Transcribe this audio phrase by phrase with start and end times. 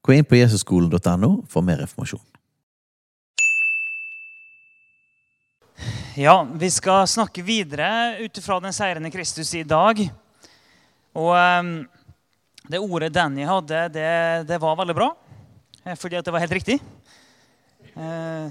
[0.00, 2.22] Gå inn på jesusskolen.no for mer informasjon.
[6.18, 10.00] Ja, vi skal snakke videre ut ifra den seirende Kristus i dag.
[11.16, 11.70] Og um,
[12.70, 14.08] det ordet Danny hadde, det,
[14.48, 15.12] det var veldig bra.
[15.84, 16.80] eh, Fordi at det var helt riktig.
[17.94, 18.50] Uh,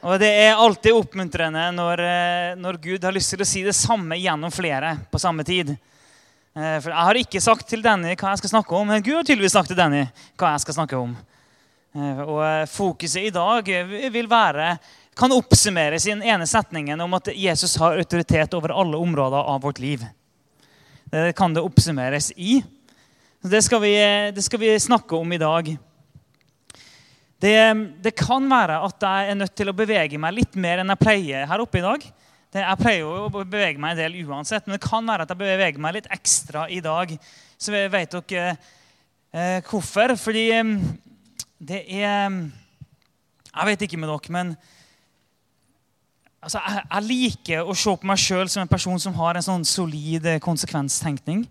[0.00, 3.76] og det er alltid oppmuntrende når, eh, når Gud har lyst til å si det
[3.76, 5.74] samme gjennom flere på samme tid.
[6.50, 9.20] Eh, For jeg har ikke sagt til Danny hva jeg skal snakke om, men Gud
[9.20, 10.02] har tydeligvis sagt til Danny
[10.40, 11.12] hva jeg skal snakke om.
[11.94, 13.70] Eh, Og eh, fokuset i dag
[14.10, 14.72] vil være
[15.20, 19.60] kan oppsummeres i den ene setningen om at Jesus har autoritet over alle områder av
[19.62, 20.02] vårt liv.
[21.10, 22.60] Det kan det oppsummeres i.
[23.42, 23.92] Det skal vi,
[24.34, 25.70] det skal vi snakke om i dag.
[27.40, 27.56] Det,
[28.04, 31.02] det kan være at jeg er nødt til å bevege meg litt mer enn jeg
[31.02, 32.06] pleier her oppe i dag.
[32.50, 35.30] Det, jeg pleier jo å bevege meg en del uansett, men det kan være at
[35.30, 37.12] jeg beveger meg litt ekstra i dag.
[37.54, 38.56] Så vet dere
[39.30, 40.16] eh, hvorfor.
[40.18, 40.72] Fordi eh,
[41.62, 42.26] det er
[43.50, 44.52] Jeg vet ikke med dere, men
[46.42, 49.46] altså, jeg, jeg liker å se på meg sjøl som en person som har en
[49.46, 51.46] sånn solid eh, konsekvenstenkning.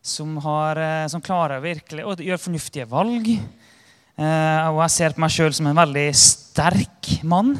[0.00, 3.34] Som, har, eh, som klarer virkelig å gjøre fornuftige valg.
[3.34, 7.56] Eh, og jeg ser på meg sjøl som en veldig sterk mann.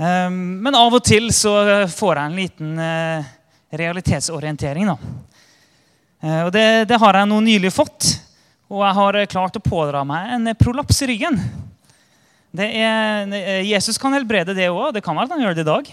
[0.00, 1.52] Eh, men av og til så
[1.92, 3.30] får jeg en liten eh,
[3.76, 4.88] realitetsorientering.
[4.88, 4.96] da.
[6.20, 8.14] Eh, og det, det har jeg nå nylig fått.
[8.70, 11.36] Og jeg har klart å pådra meg en prolaps i ryggen.
[12.56, 14.92] Er, eh, Jesus kan helbrede det òg.
[14.94, 15.90] Det kan være at han gjør det i dag.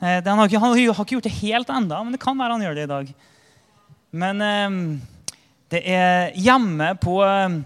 [0.00, 2.38] Eh, det, han, har ikke, han har ikke gjort det helt enda, men det kan
[2.38, 3.10] være han gjør det i dag.
[4.10, 4.78] Men eh,
[5.70, 7.58] det er hjemme på, eh,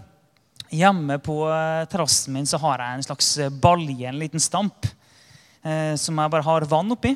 [0.77, 4.85] hjemme på eh, terrassen min så har jeg en slags eh, balje, en liten stamp,
[5.65, 7.15] eh, som jeg bare har vann oppi.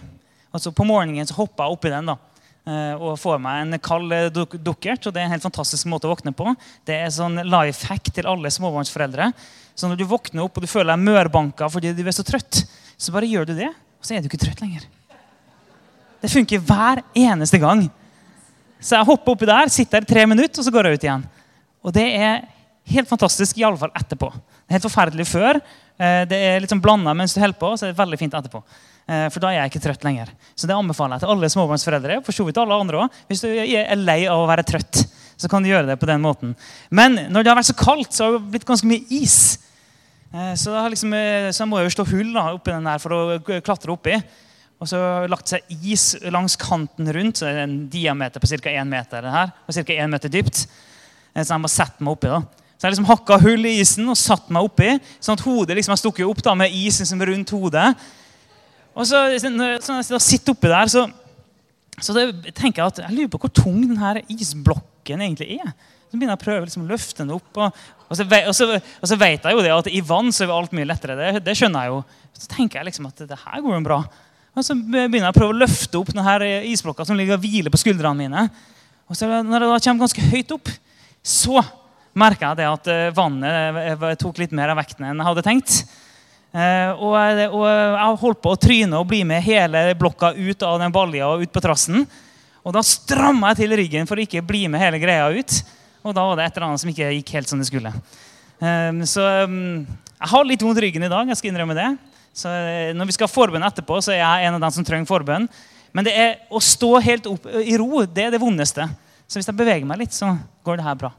[0.50, 2.18] Og så På morgenen så hopper jeg oppi den da,
[2.66, 5.06] eh, og får meg en kald eh, duk dukkert.
[5.06, 6.56] og Det er en helt fantastisk måte å våkne på.
[6.86, 9.32] Det er sånn life hack til alle småbarnsforeldre.
[9.76, 12.66] Så når du våkner opp og du føler deg mørbanka fordi du er så trøtt,
[13.00, 14.88] så bare gjør du det, og så er du ikke trøtt lenger.
[16.20, 17.86] Det funker hver eneste gang.
[18.80, 21.24] Så jeg hopper oppi der, sitter der tre minutter, og så går jeg ut igjen.
[21.84, 22.42] Og det er
[22.92, 24.32] helt fantastisk, iallfall etterpå.
[24.70, 25.58] Det er helt forferdelig før.
[26.00, 28.34] Eh, Det er litt sånn blanda mens du holder på, så er det veldig fint
[28.38, 28.62] etterpå.
[29.10, 30.30] Eh, For da er jeg ikke trøtt lenger.
[30.56, 32.20] Så det anbefaler jeg til alle småbarnsforeldre.
[32.24, 33.24] For så vidt alle andre også.
[33.32, 35.02] Hvis du er lei av å være trøtt,
[35.40, 36.56] så kan du gjøre det på den måten.
[36.92, 39.58] Men når det har vært så kaldt, så har det blitt ganske mye is.
[40.34, 41.10] Eh, Så, liksom,
[41.52, 44.22] så må jeg jo slå hull da, oppi den der for å klatre oppi.
[44.80, 47.38] Og så har det lagt seg is langs kanten rundt.
[47.42, 48.70] så er det En diameter på ca.
[48.70, 49.22] 1 meter.
[49.22, 49.94] Den her, og ca.
[49.94, 50.68] 1 meter dypt.
[51.36, 52.28] Så jeg må sette meg oppi.
[52.28, 52.44] da.
[52.80, 54.94] Så jeg liksom hakka hull i isen og satt meg oppi.
[55.20, 57.90] Sånn at hodet liksom har stukket opp da, med isen som rundt hodet.
[58.96, 61.04] Og så, så når jeg sitter oppi der, så,
[62.00, 62.16] så
[62.56, 65.74] tenker jeg at jeg lurer på hvor tung denne isblokken egentlig er.
[66.08, 67.50] Så begynner jeg å prøve liksom, å løfte den opp.
[67.60, 70.48] Og, og, så, og, så, og så vet jeg jo det at i vann så
[70.48, 71.20] er alt mye lettere.
[71.20, 72.00] Det, det skjønner jeg jo.
[72.40, 74.00] Så tenker jeg liksom at det her går jo bra.
[74.56, 77.76] Og så begynner jeg å prøve å løfte opp denne isblokka som ligger og hviler
[77.76, 78.48] på skuldrene mine.
[79.12, 80.72] Og så når det da kommer ganske høyt opp,
[81.20, 81.60] så
[82.20, 85.82] merker jeg at eh, vannet eh, tok litt mer av vekten enn jeg hadde tenkt.
[86.50, 87.14] Eh, og,
[87.54, 91.30] og jeg holdt på å tryne og bli med hele blokka ut av den balja
[91.30, 92.08] og ut på trassen.
[92.66, 95.60] Og da stramma jeg til ryggen for å ikke bli med hele greia ut.
[96.04, 97.94] Og da var det et eller annet som ikke gikk helt som det skulle.
[98.60, 99.58] Så eh,
[100.20, 101.30] jeg har litt vondt i ryggen i dag.
[101.30, 101.90] jeg skal innrømme det.
[102.36, 102.52] Så
[102.96, 105.48] Når vi skal ha forbønn etterpå, så er jeg en av dem som trenger forbønn.
[105.96, 108.86] Men det er å stå helt opp i ro det er det vondeste.
[109.30, 110.32] Så hvis jeg beveger meg litt, så
[110.66, 111.12] går det her bra.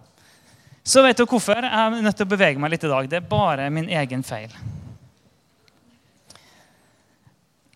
[0.85, 3.09] Så vet du hvorfor jeg er nødt til å bevege meg litt i dag.
[3.11, 4.53] Det er bare min egen feil.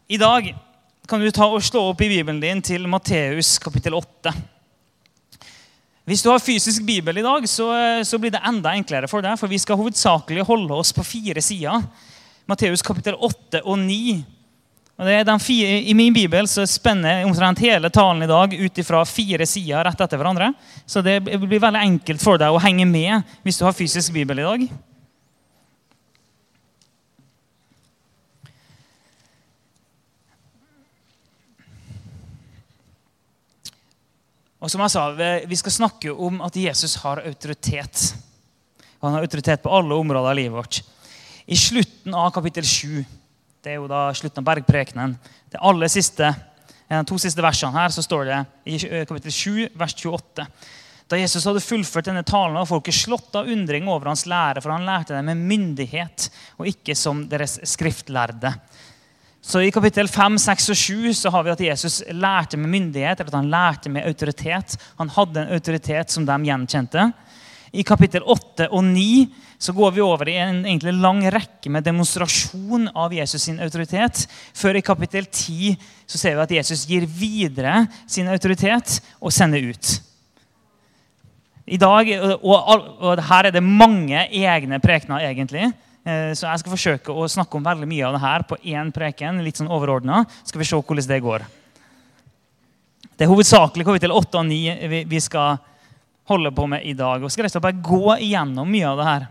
[0.08, 0.48] I dag
[1.08, 4.32] kan du ta og slå opp i Bibelen din til Matteus kapittel 8.
[6.04, 7.68] Hvis du har fysisk bibel i dag, så,
[8.04, 9.38] så blir det enda enklere for deg.
[9.40, 11.84] For vi skal hovedsakelig holde oss på fire sider.
[12.48, 14.18] Matteus kapittel 8 og 9.
[14.96, 19.84] fire, I min bibel så spenner omtrent hele talen i dag ut ifra fire sider
[19.84, 20.52] rett etter hverandre.
[20.86, 24.38] Så det blir veldig enkelt for deg å henge med hvis du har fysisk bibel
[24.38, 24.68] i dag.
[34.64, 35.10] Og som jeg sa,
[35.44, 38.14] Vi skal snakke om at Jesus har autoritet.
[39.02, 40.82] Han har autoritet på alle områder av livet vårt.
[41.44, 43.04] I slutten av kapittel 7,
[43.64, 45.14] det er jo da slutten av bergprekenen,
[45.52, 46.28] det aller siste,
[46.90, 48.78] de to siste versene her, så står det i
[49.08, 50.44] kapittel 7, vers 28.
[51.08, 54.72] Da Jesus hadde fullført denne talen, var folket slått av undring over hans lære, for
[54.74, 56.28] han lærte dem med myndighet
[56.58, 58.52] og ikke som deres skriftlærde.
[59.44, 63.20] Så I kapittel 5, 6 og 7 så har vi at Jesus lærte med myndighet,
[63.20, 64.76] eller at han lærte med autoritet.
[65.00, 67.10] Han hadde en autoritet som de gjenkjente.
[67.74, 69.26] I kapittel 8 og 9
[69.58, 74.24] så går vi over i en egentlig lang rekke med demonstrasjon av Jesus sin autoritet.
[74.54, 75.74] Før i kapittel 10
[76.06, 79.94] så ser vi at Jesus gir videre sin autoritet og sender ut.
[81.64, 85.70] I dag, og, og Her er det mange egne prekener, egentlig.
[86.04, 88.92] Eh, så jeg skal forsøke å snakke om veldig mye av det her på én
[88.92, 89.40] preken.
[89.42, 90.28] litt sånn overordnet.
[90.44, 91.46] Skal vi se hvordan det går.
[93.14, 95.56] Det er hovedsakelig kapittel 8 og 9 vi skal
[96.30, 97.22] holde på med i dag.
[97.22, 99.26] Og skal rett bare gå igjennom mye av det her.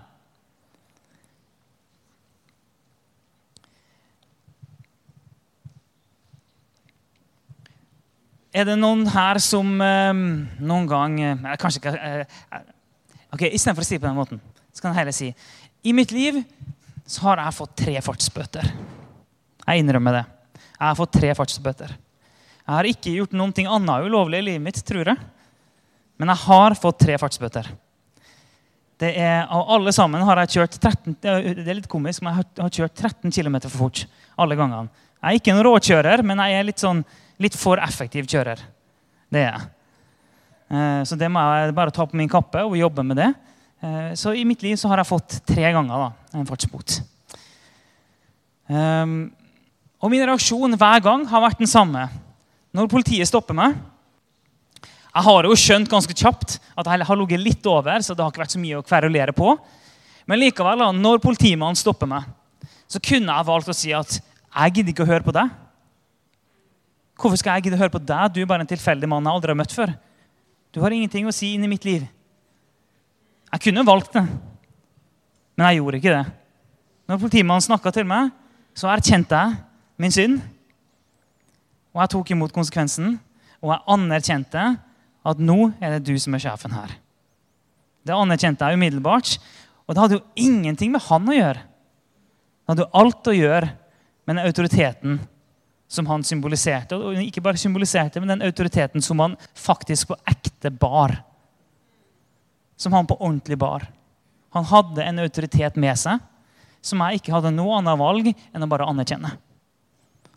[8.54, 10.12] Er det noen her som eh,
[10.62, 12.20] noen gang eh, Kanskje ikke eh,
[12.54, 12.68] eh
[13.34, 15.32] ok, Istedenfor å si det på den måten, så kan jeg heller si
[15.84, 16.38] i mitt liv
[17.10, 18.68] så har jeg fått tre fartsbøter.
[19.66, 20.22] Jeg innrømmer det.
[20.56, 21.96] Jeg har fått tre fartsbøter.
[22.64, 25.18] Jeg har ikke gjort noe annet ulovlig i livet mitt, tror jeg.
[26.24, 27.68] Men jeg har fått tre fartsbøter.
[29.04, 32.48] Det er, og alle sammen har jeg kjørt 13, det er litt komisk, men jeg
[32.62, 34.06] har kjørt 13 km for fort.
[34.40, 34.88] alle gangene.
[35.20, 37.04] Jeg er ikke en råkjører, men jeg er litt, sånn,
[37.44, 38.64] litt for effektiv kjører.
[39.28, 39.68] Det er jeg.
[40.72, 43.30] Eh, så det må jeg bare ta på min kappe og jobbe med det.
[43.84, 47.02] Eh, så i mitt liv så har jeg fått tre ganger da, en fartsbot.
[48.72, 49.34] Um,
[50.00, 52.08] og min reaksjon hver gang har vært den samme.
[52.72, 53.76] Når politiet stopper meg
[55.14, 58.32] Jeg har jo skjønt ganske kjapt at jeg har ligget litt over, så det har
[58.34, 59.52] ikke vært så mye å kverulere på.
[60.26, 62.26] Men likevel, når politimannen stopper meg,
[62.90, 65.52] så kunne jeg valgt å si at jeg gidder ikke å høre på deg.
[67.20, 68.34] Hvorfor skal jeg gidde å høre på deg?
[68.34, 69.94] Du er bare en tilfeldig mann jeg aldri har møtt før.
[70.74, 72.08] Du har ingenting å si inn i mitt liv.
[73.54, 74.24] Jeg kunne valgt det,
[75.54, 76.24] men jeg gjorde ikke det.
[77.06, 78.32] Når politimannen snakka til meg,
[78.74, 79.60] så erkjente jeg
[80.02, 80.40] min synd.
[81.94, 83.20] Og jeg tok imot konsekvensen,
[83.62, 84.66] og jeg anerkjente
[85.24, 86.96] at nå er det du som er sjefen her.
[88.04, 89.38] Det anerkjente jeg umiddelbart,
[89.88, 91.62] og det hadde jo ingenting med han å gjøre.
[92.64, 93.70] Det hadde jo alt å gjøre
[94.24, 95.22] med den autoriteten
[95.92, 96.98] som han symboliserte.
[96.98, 101.18] Og ikke bare symboliserte, men den autoriteten som han faktisk på ekte bar
[102.84, 103.88] som han på ordentlig bar.
[104.50, 106.22] Han hadde en autoritet med seg
[106.84, 109.32] som jeg ikke hadde noe annet valg enn å bare anerkjenne.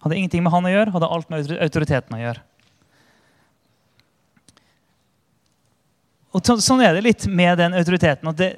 [0.05, 2.45] Hadde ingenting med han å gjøre, hadde alt med autoriteten å gjøre.
[6.37, 8.29] Og Sånn er det litt med den autoriteten.
[8.29, 8.51] at det,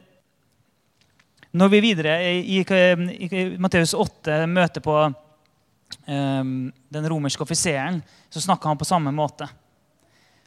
[1.55, 8.43] Når vi videre i, i, i Matteus 8 møter på um, den romerske offiseren, så
[8.43, 9.47] snakker han på samme måte.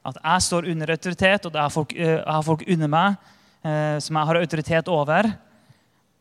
[0.03, 3.15] At jeg står under autoritet, og folk, eh, jeg har folk under meg
[3.63, 5.31] uh, som jeg har autoritet over.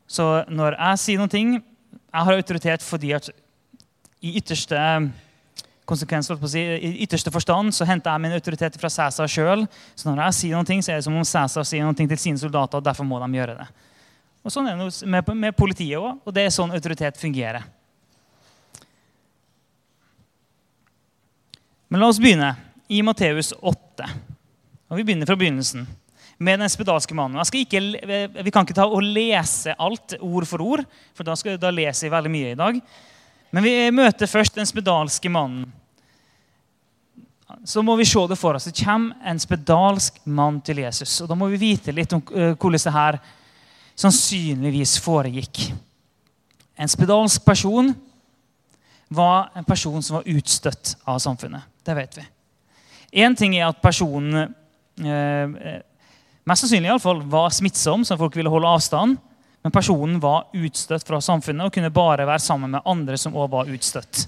[0.06, 1.62] Så når jeg sier noe
[2.10, 3.30] Jeg har autoritet fordi at
[4.20, 4.78] i ytterste
[5.90, 9.66] konsekvens, si, i ytterste forstand så henter jeg min autoritet fra Cæsar sjøl.
[9.98, 12.40] Så når jeg sier noe, så er det som om Cæsar sier noe til sine
[12.40, 13.68] soldater, og derfor må de gjøre det.
[14.40, 17.66] Og Sånn er det med politiet òg, og det er sånn autoritet fungerer.
[21.90, 22.54] Men la oss begynne
[22.88, 24.06] i Matteus 8.
[24.90, 25.88] Og Vi begynner fra begynnelsen
[26.40, 27.42] med den spedalske mannen.
[27.52, 27.82] Ikke,
[28.40, 32.06] vi kan ikke ta og lese alt ord for ord, for da, skal, da leser
[32.06, 32.78] jeg veldig mye i dag.
[33.50, 35.68] Men vi møter først den spedalske mannen.
[37.64, 38.64] Så må vi se det for oss.
[38.71, 41.21] Det kommer en spedalsk mann til Jesus.
[41.21, 43.19] Og Da må vi vite litt om uh, hvordan det her
[44.00, 45.67] sannsynligvis foregikk.
[46.81, 47.93] En spedalsk person
[49.12, 51.67] var en person som var utstøtt av samfunnet.
[51.85, 52.25] Det vet vi.
[53.25, 54.55] Én ting er at personen
[55.02, 55.81] eh,
[56.47, 59.19] mest sannsynlig i alle fall, var smittsom, så folk ville holde avstand.
[59.61, 63.52] Men personen var utstøtt fra samfunnet og kunne bare være sammen med andre som også
[63.52, 64.23] var utstøtt.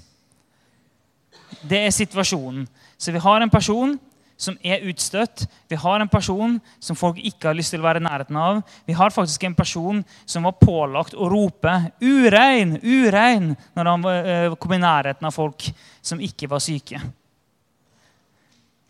[1.63, 2.67] Det er situasjonen.
[2.97, 3.95] Så vi har en person
[4.43, 5.45] som er utstøtt.
[5.69, 8.61] Vi har en person som folk ikke har lyst til å være i nærheten av.
[8.87, 14.55] Vi har faktisk en person som var pålagt å rope 'urein', 'urein' når han eh,
[14.55, 15.69] kom i nærheten av folk
[16.01, 17.01] som ikke var syke.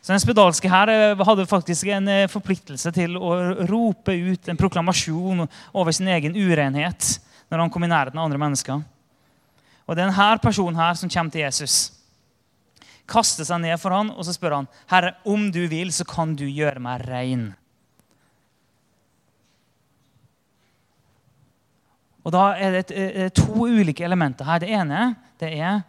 [0.01, 4.57] Så Den spedalske her eh, hadde faktisk en eh, forpliktelse til å rope ut en
[4.57, 8.81] proklamasjon over sin egen urenhet når han kom i nærheten av andre mennesker.
[9.87, 12.02] Og Det er denne personen her som kommer til Jesus.
[13.09, 16.35] Kaster seg ned for han, og så spør han, 'Herre, om du vil, så kan
[16.35, 17.53] du gjøre meg rein.'
[22.23, 24.59] Og da er det et, eh, to ulike elementer her.
[24.59, 25.83] Det ene det er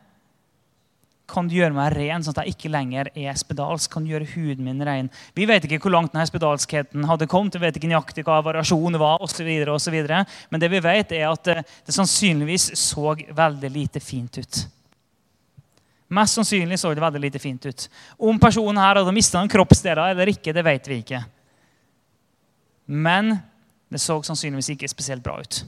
[1.26, 3.90] kan du gjøre meg ren, sånn at jeg ikke lenger er spedalsk?
[3.90, 5.08] Kan du gjøre huden min ren?
[5.34, 7.56] Vi vet ikke hvor langt denne spedalskheten hadde kommet.
[7.56, 9.90] Vi vet ikke nøyaktig hva variasjonen var, og så videre, og så
[10.50, 14.66] Men det vi vet, er at det, det sannsynligvis så veldig lite fint ut.
[16.14, 17.88] Mest sannsynlig så det veldig lite fint ut.
[18.18, 21.22] Om personen her hadde mista en kroppsdeler eller ikke, det vet vi ikke.
[22.86, 23.32] Men
[23.90, 25.64] det så sannsynligvis ikke spesielt bra ut.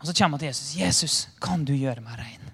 [0.00, 0.76] Og så kommer han til Jesus.
[0.76, 2.50] 'Jesus, kan du gjøre meg rein?'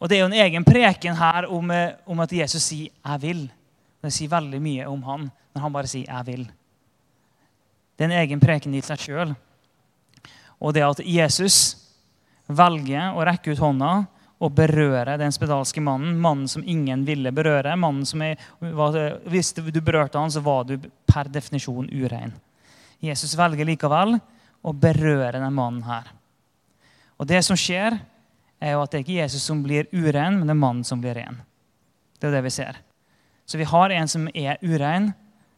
[0.00, 3.20] Og Det er jo en egen preken her om, eh, om at Jesus sier 'jeg
[3.20, 3.50] vil'.
[4.02, 6.50] Det sier veldig mye om han når han bare sier 'jeg vil'.
[7.98, 9.36] Det er en egen preken i seg sjøl.
[10.60, 11.76] Og det at Jesus
[12.46, 13.92] velger å rekke ut hånda
[14.44, 17.76] og berøre den spedalske mannen, mannen som ingen ville berøre.
[17.76, 22.32] mannen som er, Hvis du berørte han, så var du per definisjon urein.
[23.00, 24.18] Jesus velger likevel
[24.62, 26.12] å berøre denne mannen her.
[27.18, 28.00] Og det som skjer,
[28.60, 31.00] er jo at det er ikke Jesus som blir urein, men det er mannen som
[31.00, 31.42] blir ren.
[32.18, 32.78] Det er det vi ser.
[33.46, 35.12] Så vi har en som er urein.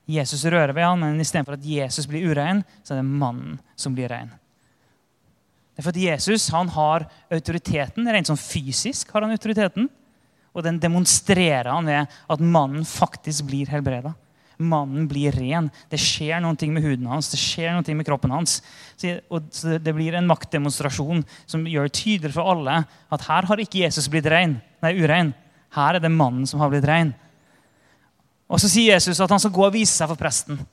[0.06, 3.94] Jesus rører ved ham, men istedenfor at Jesus blir urein, så er det mannen som
[3.94, 4.32] blir rein.
[5.76, 9.90] Det er for at Jesus han har autoriteten, rent sånn fysisk har han autoriteten.
[10.56, 14.14] Og den demonstrerer han ved at mannen faktisk blir helbreda.
[14.56, 15.68] Mannen blir ren.
[15.92, 18.62] Det skjer noe med huden hans, det skjer noe med kroppen hans.
[18.96, 22.78] Så det blir en maktdemonstrasjon som gjør tydelig for alle
[23.12, 25.34] at her har ikke Jesus blitt ren, nei, urein.
[25.76, 27.12] Her er det mannen som har blitt ren.
[28.48, 30.64] Og så sier Jesus at han skal gå og vise seg for presten.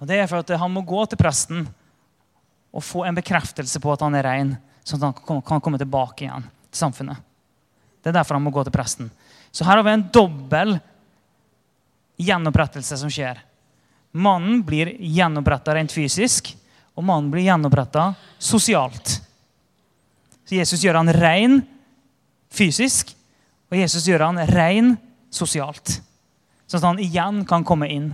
[0.00, 1.66] Og Det er for at han må gå til presten
[2.76, 4.52] og få en bekreftelse på at han er ren,
[4.84, 7.22] sånn at han kan komme tilbake igjen til samfunnet.
[8.02, 9.08] Det er derfor han må gå til presten.
[9.50, 10.76] Så her har vi en dobbel
[12.20, 13.40] gjenopprettelse som skjer.
[14.16, 16.52] Mannen blir gjenoppretta rent fysisk,
[16.96, 19.16] og mannen blir gjenoppretta sosialt.
[20.46, 21.58] Så Jesus gjør han ren
[22.52, 23.10] fysisk,
[23.72, 24.94] og Jesus gjør han ren
[25.32, 25.98] sosialt.
[26.68, 28.12] Sånn at han igjen kan komme inn.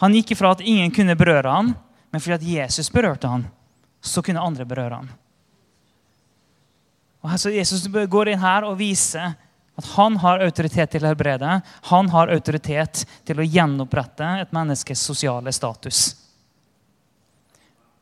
[0.00, 1.74] Han gikk ifra at ingen kunne berøre ham,
[2.10, 3.44] men fordi at Jesus berørte ham,
[4.08, 5.08] så kunne andre berøre ham.
[7.26, 9.34] Og så Jesus går inn her og viser
[9.76, 11.58] at han har autoritet til å helbrede.
[11.90, 16.08] Han har autoritet til å gjenopprette et menneskes sosiale status.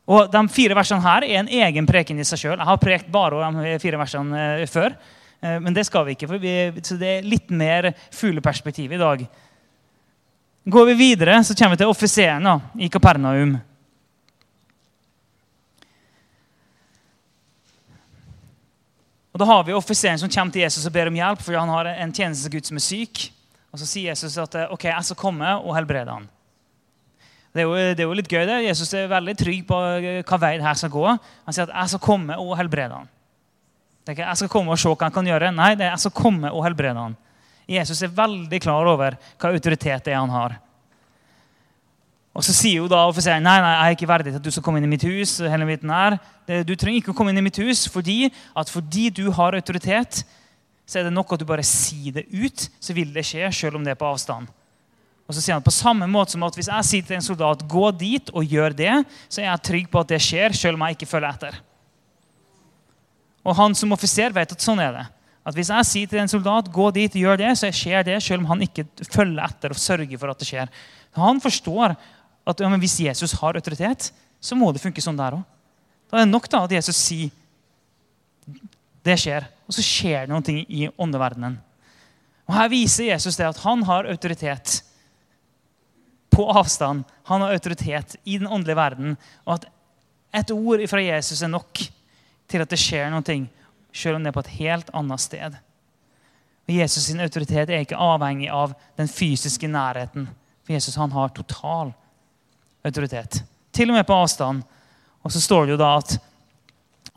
[0.05, 2.59] Og De fire versene her er en egen preken i seg sjøl.
[2.59, 4.93] Jeg har prekt bare de fire versene eh, før.
[5.41, 6.53] Eh, men det skal vi ikke, for vi,
[6.85, 9.25] så det er litt mer fugleperspektiv i dag.
[10.65, 12.47] Går vi videre, så kommer vi til offiseren
[12.81, 13.57] i Kapernaum.
[19.35, 21.71] Og Da har vi offiseren som kommer til Jesus og ber om hjelp fordi han
[21.73, 23.25] har en tjenestegutt som er syk.
[23.75, 26.29] Og Så sier Jesus at ok, jeg skal komme og helbrede han.
[27.51, 28.45] Det er, jo, det er jo litt gøy.
[28.47, 28.61] det.
[28.63, 31.03] Jesus er veldig trygg på eh, hva vei det her skal gå.
[31.07, 33.11] Han sier at jeg skal komme og helbrede han.
[34.03, 35.51] Det er ikke jeg skal komme og se hva han kan gjøre.
[35.55, 37.19] Nei, det er jeg skal komme og helbrede han.
[37.67, 40.57] Jesus er veldig klar over hva autoritet det er han har.
[42.35, 44.51] Og så sier jo da offiseren nei, nei, jeg er ikke verdig til at du
[44.51, 45.37] skal komme inn i mitt hus.
[45.39, 46.17] hele biten her.
[46.67, 50.25] Du trenger ikke å komme inn i mitt hus fordi at fordi du har autoritet,
[50.85, 53.79] så er det nok at du bare sier det ut, så vil det skje, selv
[53.79, 54.51] om det er på avstand.
[55.25, 57.63] Og så sier han på samme måte som at Hvis jeg sier til en soldat
[57.65, 58.93] gå dit og gjør det,
[59.29, 61.57] så er jeg trygg på at det skjer, selv om jeg ikke følger etter.
[63.45, 65.05] Og han som offiser vet at sånn er det.
[65.45, 68.19] At Hvis jeg sier til en soldat gå dit og gjør det, så skjer det,
[68.21, 70.71] selv om han ikke følger etter og sørger for at det skjer.
[71.15, 71.93] Han forstår
[72.45, 75.43] at ja, hvis Jesus har autoritet, så må det funke sånn der òg.
[76.09, 77.33] Da er det nok da at Jesus sier
[79.05, 79.45] det skjer.
[79.65, 81.57] Og så skjer det noe i åndeverdenen.
[82.45, 84.79] Og Her viser Jesus det at han har autoritet
[86.33, 87.05] på avstand.
[87.29, 89.17] Han har autoritet i den åndelige verden.
[89.45, 89.69] Og at
[90.35, 91.81] et ord fra Jesus er nok
[92.49, 93.37] til at det skjer noe,
[93.95, 95.57] selv om det er på et helt annet sted.
[96.65, 100.27] Og Jesus' sin autoritet er ikke avhengig av den fysiske nærheten.
[100.65, 102.04] For Jesus han har total autoritet
[102.85, 103.41] autoritet.
[103.75, 104.63] Til og med på avstand.
[105.25, 106.17] Og så står det jo da at,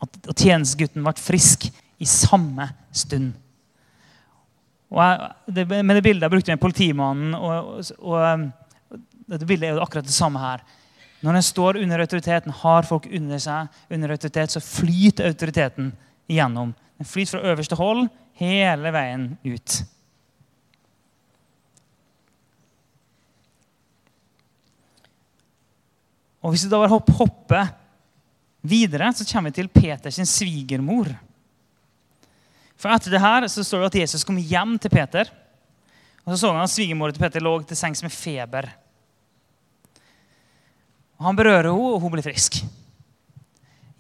[0.03, 3.35] at, at tjenestegutten ble frisk i samme stund.
[4.89, 8.47] Jeg, det, med det bildet jeg brukte med politimannen og, og, og,
[9.29, 10.63] Dette bildet er jo akkurat det samme her.
[11.21, 15.91] Når en står under autoriteten, har folk under seg under autoritet, så flyter autoriteten
[16.33, 16.71] igjennom.
[16.97, 18.07] Den flyter fra øverste hold
[18.41, 19.83] hele veien ut.
[26.49, 27.75] Og Hvis vi da hopper
[28.65, 31.11] videre, så kommer vi til Peters svigermor.
[32.79, 35.29] For Etter det her så står det at Jesus kom hjem til Peter.
[36.25, 38.71] Og så så han at svigermora til Peter lå til sengs med feber.
[41.19, 42.63] Og Han berører henne, og hun blir frisk.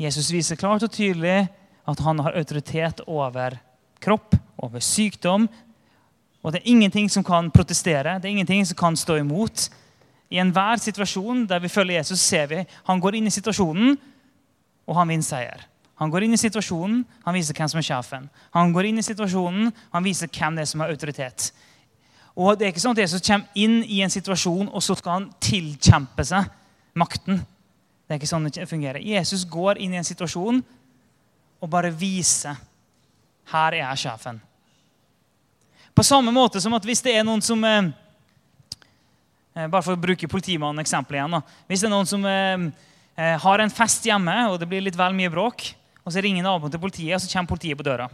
[0.00, 1.50] Jesus viser klart og tydelig
[1.88, 3.58] at han har autoritet over
[4.00, 5.48] kropp, over sykdom.
[6.40, 9.68] Og det er ingenting som kan protestere, det er ingenting som kan stå imot.
[10.28, 13.96] I enhver situasjon der vi følger Jesus, ser vi han går inn i situasjonen,
[14.88, 15.64] og han vinner seier.
[15.98, 18.28] Han går inn i situasjonen, han viser hvem som er sjefen.
[18.54, 21.50] Han går inn i situasjonen, han viser hvem det er som har autoritet.
[22.38, 25.16] Og det er ikke sånn at Jesus kommer inn i en situasjon, og så skal
[25.16, 26.46] han tilkjempe seg
[26.98, 27.40] makten.
[28.06, 29.02] Det er ikke sånn det fungerer.
[29.02, 30.62] Jesus går inn i en situasjon
[31.58, 32.54] og bare viser
[33.50, 34.38] her er jeg sjefen.
[35.98, 37.90] På samme måte som at hvis det er noen som eh,
[39.66, 41.34] Bare for å bruke politimannen-eksempelet igjen.
[41.34, 41.58] Da.
[41.66, 42.68] Hvis det er noen som eh,
[43.18, 45.64] eh, har en fest hjemme, og det blir litt vel mye bråk,
[46.04, 48.06] og så ringer naboen til politiet, og så kommer politiet på døra.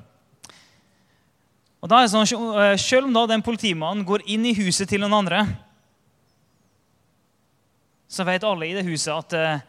[1.85, 2.25] Og da er det sånn,
[2.57, 5.45] eh, Selv om da den politimannen går inn i huset til noen andre,
[8.09, 9.65] så vet alle i det huset at eh,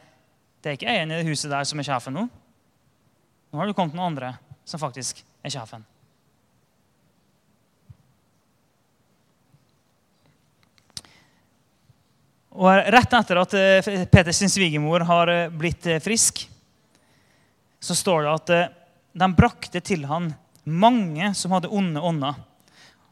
[0.61, 2.27] det er ikke eieren i det huset der som er sjefen nå.
[3.51, 5.83] Nå har det kommet noen andre som faktisk er sjefen.
[12.55, 16.45] Og Rett etter at eh, Peters svigermor har eh, blitt eh, frisk,
[17.83, 18.53] så står det at
[19.15, 20.31] de brakte til han
[20.63, 22.39] mange som hadde onde ånder.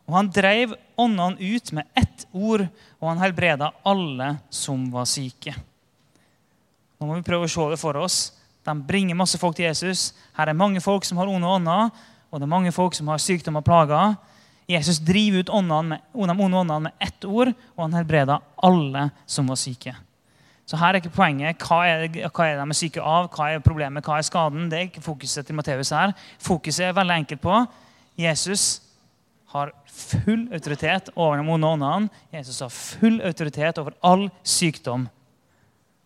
[0.08, 2.66] Og han drev åndene ut med ett ord,
[3.00, 5.54] og han helbreda alle som var syke.
[6.98, 8.18] Nå må vi prøve å se det for oss.
[8.64, 10.14] De bringer masse folk til Jesus.
[10.40, 11.92] Her er mange folk som har onde ånder,
[12.32, 14.16] og det er mange folk som har sykdom og plager.
[14.70, 19.10] Jesus driver ut åndene med, de onde åndene med ett ord, og han helbreda alle
[19.26, 19.96] som var syke.
[20.66, 23.64] Så her er ikke poenget hva er, hva er de er syke av, hva er
[23.64, 24.70] problemet, hva er skaden.
[24.72, 26.16] Det er ikke fokuset til Matteus her.
[26.42, 27.58] Fokuset er veldig enkelt på
[28.20, 28.80] Jesus
[29.54, 32.10] har full autoritet over de onde åndene.
[32.34, 35.08] Jesus har full autoritet over all sykdom.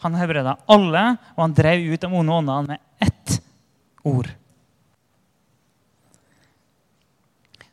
[0.03, 1.03] Han helbreda alle,
[1.35, 3.39] og han drev ut de onde åndene med ett
[4.03, 4.29] ord.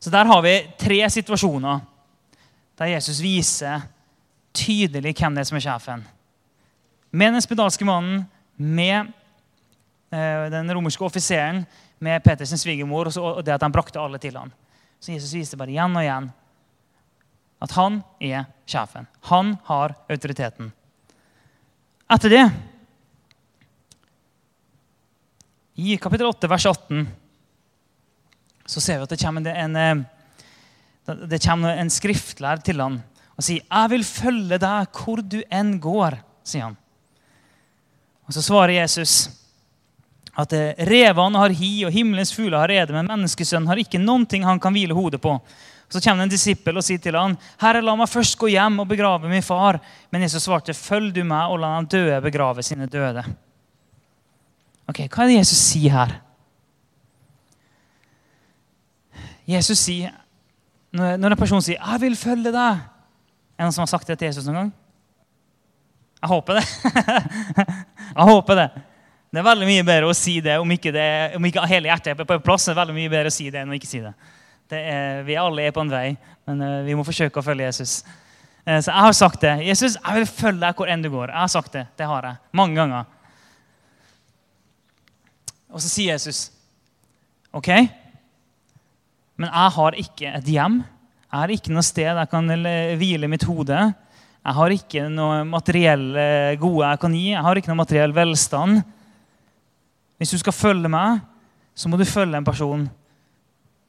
[0.05, 1.79] Så der har vi tre situasjoner
[2.77, 3.87] der Jesus viser
[4.53, 6.03] tydelig hvem det er som er sjefen.
[7.09, 9.09] Med den spedalske mannen, med
[10.13, 11.63] eh, den romerske offiseren,
[12.05, 14.53] med Peters svigermor og det at han brakte alle til ham.
[15.01, 16.29] Så Jesus viser bare igjen og igjen
[17.65, 19.09] at han er sjefen.
[19.33, 20.69] Han har autoriteten.
[22.13, 22.45] Etter det,
[25.81, 27.07] i kapittel 8, vers 18,
[28.67, 33.03] så ser vi at det kommer en, eh, det kommer en skriftlær til han
[33.35, 36.77] og sier 'Jeg vil følge deg hvor du enn går', sier han.
[38.27, 39.29] Og Så svarer Jesus
[40.37, 44.27] at eh, revene har hi, og himmelens fugler har rede, men menneskesønnen har ikke noen
[44.27, 45.41] ting han kan hvile hodet på.
[45.89, 48.81] Så kommer det en disippel og sier til han, 'Herre, la meg først gå hjem
[48.81, 52.63] og begrave min far.' Men Jesus svarte, 'Følg du meg, og la han døde begrave
[52.63, 53.25] sine døde.'
[54.89, 56.21] Ok, Hva er det Jesus sier her?
[59.47, 60.13] Jesus sier,
[60.95, 62.81] Når en person sier 'Jeg vil følge deg'
[63.55, 64.73] Er det noen som har sagt det til Jesus noen gang?
[66.23, 66.65] Jeg håper det.
[68.17, 68.69] jeg håper det.
[69.31, 72.13] Det er veldig mye bedre å si det om ikke, det, om ikke hele hjertet
[72.15, 72.65] er på plass.
[72.67, 74.13] det er veldig mye bedre å si det enn å ikke si det.
[74.71, 76.17] det er, vi alle er på en vei,
[76.49, 77.97] men uh, vi må forsøke å følge Jesus.
[78.65, 79.55] Uh, så jeg har sagt det.
[79.67, 81.85] 'Jesus, jeg vil følge deg hvor enn du går.' Jeg har sagt det.
[81.99, 82.41] Det har jeg.
[82.57, 83.05] Mange ganger.
[85.75, 86.49] Og så sier Jesus,
[87.53, 87.71] 'OK,
[89.41, 90.81] men jeg har ikke et hjem.
[91.25, 92.51] Jeg har ikke noe sted jeg kan
[93.01, 93.79] hvile mitt hode.
[94.45, 96.27] Jeg har ikke noe materielle
[96.61, 97.29] gode jeg kan gi.
[97.33, 98.83] Jeg har ikke noe materiell velstand.
[100.21, 101.23] Hvis du skal følge meg,
[101.75, 102.85] så må du følge en person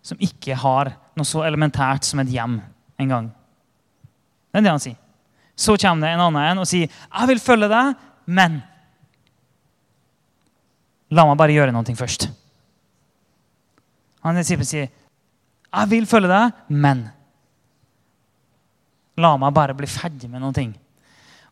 [0.05, 2.59] som ikke har noe så elementært som et hjem
[3.01, 3.29] engang.
[4.49, 4.97] Det er det han sier.
[5.55, 8.63] Så kommer det en annen en og sier, 'Jeg vil følge deg, men'
[11.11, 12.29] La meg bare gjøre noe først.
[14.23, 14.89] Han sier,
[15.75, 17.11] 'Jeg vil følge deg, men'
[19.17, 20.73] La meg bare bli ferdig med noen ting.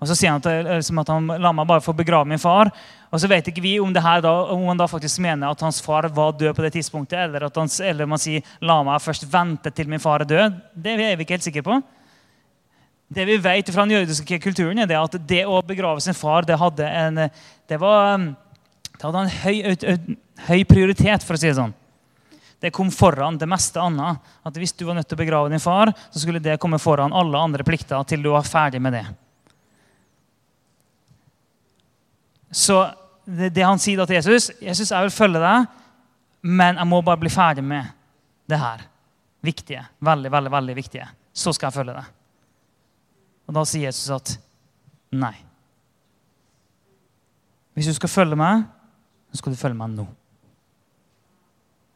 [0.03, 2.67] Og så sier han at, at han la meg bare få begrave min far.
[3.07, 4.17] Og så vet ikke vi om, da,
[4.51, 7.55] om han da faktisk mener at hans far var død på det tidspunktet, eller, at
[7.55, 10.57] han, eller man sier la meg først vente til min far er død.
[10.75, 11.79] Det er vi ikke helt sikre på.
[13.13, 16.59] Det vi vet fra den jødiske kulturen, er at det å begrave sin far det
[16.59, 17.21] hadde en,
[17.69, 18.27] det var,
[18.97, 20.03] det hadde en høy,
[20.49, 21.75] høy prioritet, for å si det sånn.
[22.63, 24.23] Det kom foran det meste annet.
[24.47, 27.11] At Hvis du var nødt til å begrave din far, så skulle det komme foran
[27.11, 29.03] alle andre plikter til du var ferdig med det.
[32.55, 32.77] Så
[33.25, 35.65] det, det han sier da til Jesus Jesus, jeg vil følge deg,
[36.47, 37.89] men jeg må bare bli ferdig med
[38.47, 38.85] det her.
[39.43, 39.81] Viktige.
[39.99, 41.07] Veldig, veldig, veldig viktige.
[41.33, 42.05] så skal jeg følge deg.
[43.49, 44.31] Og da sier Jesus at
[45.11, 45.33] nei.
[47.75, 48.63] Hvis du skal følge meg,
[49.33, 50.07] så skal du følge meg nå.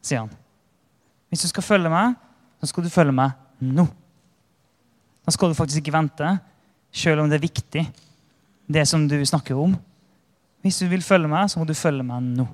[0.03, 0.36] Sier han.
[1.29, 2.15] Hvis du skal følge meg,
[2.61, 3.87] så skal du følge meg nå.
[5.27, 6.37] Da skal du faktisk ikke vente,
[6.93, 7.83] selv om det er viktig,
[8.67, 9.75] det som du snakker om.
[10.63, 12.47] Hvis du vil følge meg, så må du følge meg nå.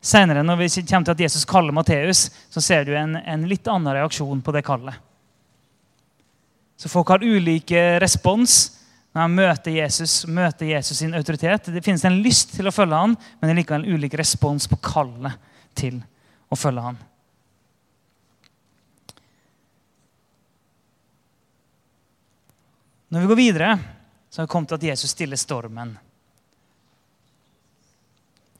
[0.00, 3.68] Senere, når vi kommer til at Jesus kaller Matteus, så ser du en, en litt
[3.68, 4.96] annen reaksjon på det kallet.
[6.80, 8.78] Så folk har ulike respons
[9.12, 11.68] når de møter Jesus, møter Jesus sin autoritet.
[11.68, 14.68] Det finnes en lyst til å følge han, men det er likevel en ulik respons
[14.70, 15.36] på kallet
[15.76, 15.98] til
[16.48, 17.00] å følge han.
[23.10, 23.72] Når vi går videre,
[24.30, 25.96] så har vi kommet til at Jesus stiller stormen.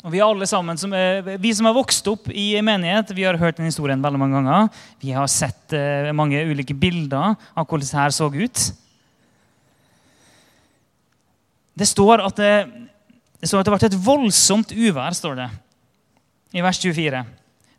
[0.00, 0.94] Og Vi alle sammen, som,
[1.38, 4.70] vi som har vokst opp i menighet, vi har hørt den historien veldig mange ganger.
[4.98, 8.62] Vi har sett eh, mange ulike bilder av hvordan det her så ut.
[11.76, 12.54] Det står at det,
[13.38, 15.50] det, står at det ble et voldsomt uvær, står det
[16.56, 17.22] i vers 24.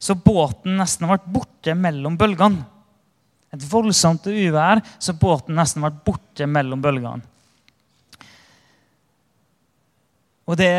[0.02, 2.64] Så båten nesten ble borte mellom bølgene.
[3.52, 7.28] Et voldsomt uvær, så båten nesten ble borte mellom bølgene.
[10.52, 10.72] Det,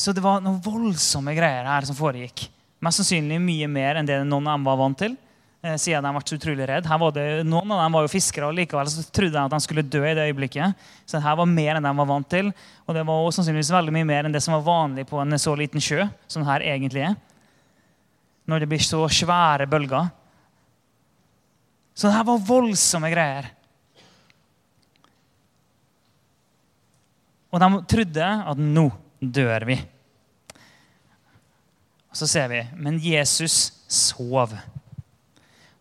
[0.00, 2.46] så det var noen voldsomme greier her som foregikk.
[2.80, 5.16] Mest sannsynlig mye mer enn det noen av dem var vant til.
[5.58, 6.86] Eh, siden de ble så utrolig redd.
[7.16, 9.82] Det, noen av dem var jo fiskere, og likevel så trodde de at de skulle
[9.82, 10.86] dø i det øyeblikket.
[11.08, 12.52] Så her var mer enn de var vant til.
[12.86, 15.38] Og det var også sannsynligvis veldig mye mer enn det som var vanlig på en
[15.40, 16.06] så liten sjø.
[16.28, 17.16] som det her egentlig er.
[18.46, 20.08] Når det blir så svære bølger.
[21.98, 23.48] Så det her var voldsomme greier.
[27.50, 28.84] Og de trodde at nå
[29.18, 29.78] dør vi.
[32.08, 34.54] Og så ser vi Men Jesus sov.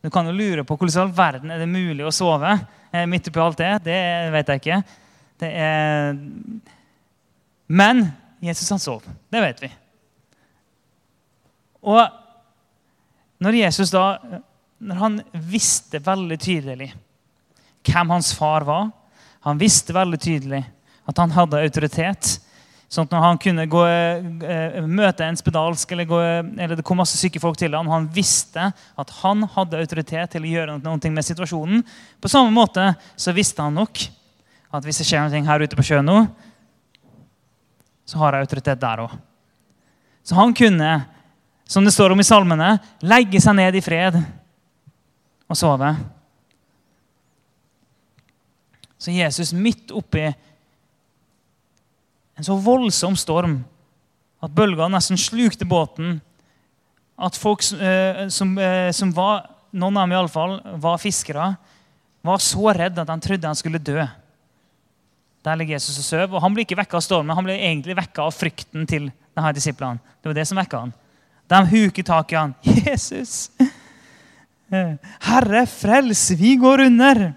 [0.02, 3.06] Du kan jo lure på hvordan i all verden er det mulig å sove eh,
[3.06, 3.72] midt oppi alt det.
[3.86, 4.02] Det
[4.34, 4.82] vet jeg ikke.
[5.38, 6.18] Det er...
[7.68, 8.08] Men
[8.42, 9.06] Jesus han sov.
[9.30, 9.70] Det vet vi.
[11.86, 12.02] Og
[13.44, 14.06] når Jesus da
[14.78, 16.92] når han visste veldig tydelig
[17.88, 18.90] hvem hans far var
[19.48, 20.60] Han visste veldig tydelig
[21.08, 22.34] at han hadde autoritet
[22.88, 26.20] Sånn at når han kunne gå, eh, møte en spedalsk, eller, gå,
[26.56, 30.46] eller det kom masse syke folk til ham, han visste at han hadde autoritet til
[30.46, 31.84] å gjøre noe med situasjonen.
[32.24, 34.06] På samme måte så visste han nok
[34.72, 36.22] at hvis det skjer noe her ute på sjøen nå,
[38.08, 39.20] så har jeg autoritet der òg.
[40.24, 40.92] Så han kunne,
[41.68, 44.16] som det står om i salmene, legge seg ned i fred
[45.48, 45.94] og sove.
[48.98, 50.26] Så Jesus midt oppi
[52.38, 53.60] en så voldsom storm
[54.44, 56.20] at bølgene nesten slukte båten.
[57.18, 61.56] At folk eh, som, eh, som var noen av dem i alle fall, var fiskere,
[62.26, 64.06] var så redd at de trodde han skulle dø.
[65.46, 66.36] Der ligger Jesus og sover.
[66.36, 69.54] Og han blir ikke vekka av stormen, han blir egentlig vekka av frykten til denne
[69.56, 70.02] disiplene.
[70.22, 70.96] Det var det som vekka han.
[71.48, 72.56] De huker tak i han.
[72.68, 73.50] 'Jesus!
[74.70, 76.30] Herre, frels!
[76.36, 77.34] Vi går under!'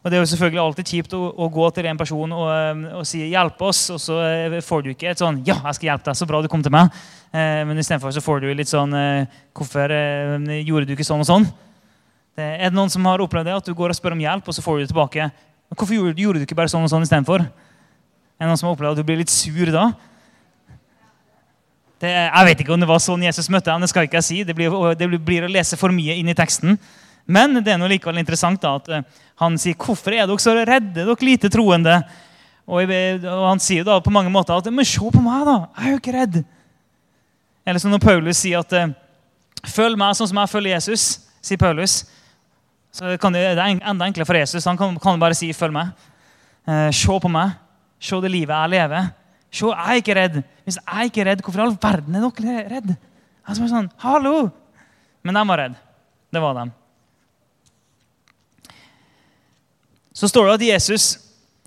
[0.00, 2.84] Og Det er jo selvfølgelig alltid kjipt å, å gå til en person og, um,
[3.00, 5.88] og, si 'hjelp oss', og så eh, får du ikke et sånn 'ja, jeg skal
[5.90, 6.88] hjelpe deg', så bra du kom til meg.
[7.32, 11.20] Eh, men istedenfor så får du litt sånn eh, 'hvorfor eh, gjorde du ikke sånn
[11.20, 11.44] og sånn'?
[12.36, 14.48] Det er det noen som har opplevd det, at du går og spør om hjelp,
[14.48, 15.30] og så får du det tilbake.
[15.76, 17.44] 'Hvorfor gjorde, gjorde du ikke bare sånn og sånn istedenfor'?
[17.44, 19.92] Er det noen som har opplevd at du blir litt sur da?
[22.00, 23.82] Det, jeg vet ikke om det var sånn Jesus møtte ham.
[23.84, 24.38] Det skal ikke jeg si.
[24.48, 26.78] Det blir, det blir å lese for mye inn i teksten.
[27.30, 29.04] Men det er noe likevel interessant da, at eh,
[29.42, 32.02] han sier 'Hvorfor er dere så redde, dere lite troende?'
[32.70, 35.68] Og, og han sier da på mange måter at 'Men se på meg, da!
[35.76, 36.44] Jeg er jo ikke redd.'
[37.66, 38.94] Eller som når Paulus sier at eh,
[39.66, 42.04] 'Følg meg sånn som jeg følger Jesus', sier Paulus.
[42.92, 44.64] Så det, det er enda enklere for Jesus.
[44.64, 45.92] Han kan, kan bare si 'følg meg'.
[46.66, 47.52] Eh, se på meg.
[48.00, 49.12] Se det livet jeg lever.
[49.50, 50.42] Se, jeg er ikke redd.
[50.64, 52.92] Hvis jeg er ikke redd, hvorfor i all verden er dere redd?
[53.44, 54.50] Altså, sånn, Hallo!
[55.26, 55.82] Men de var redde.
[56.30, 56.70] Det var de.
[60.20, 61.04] så står det at Jesus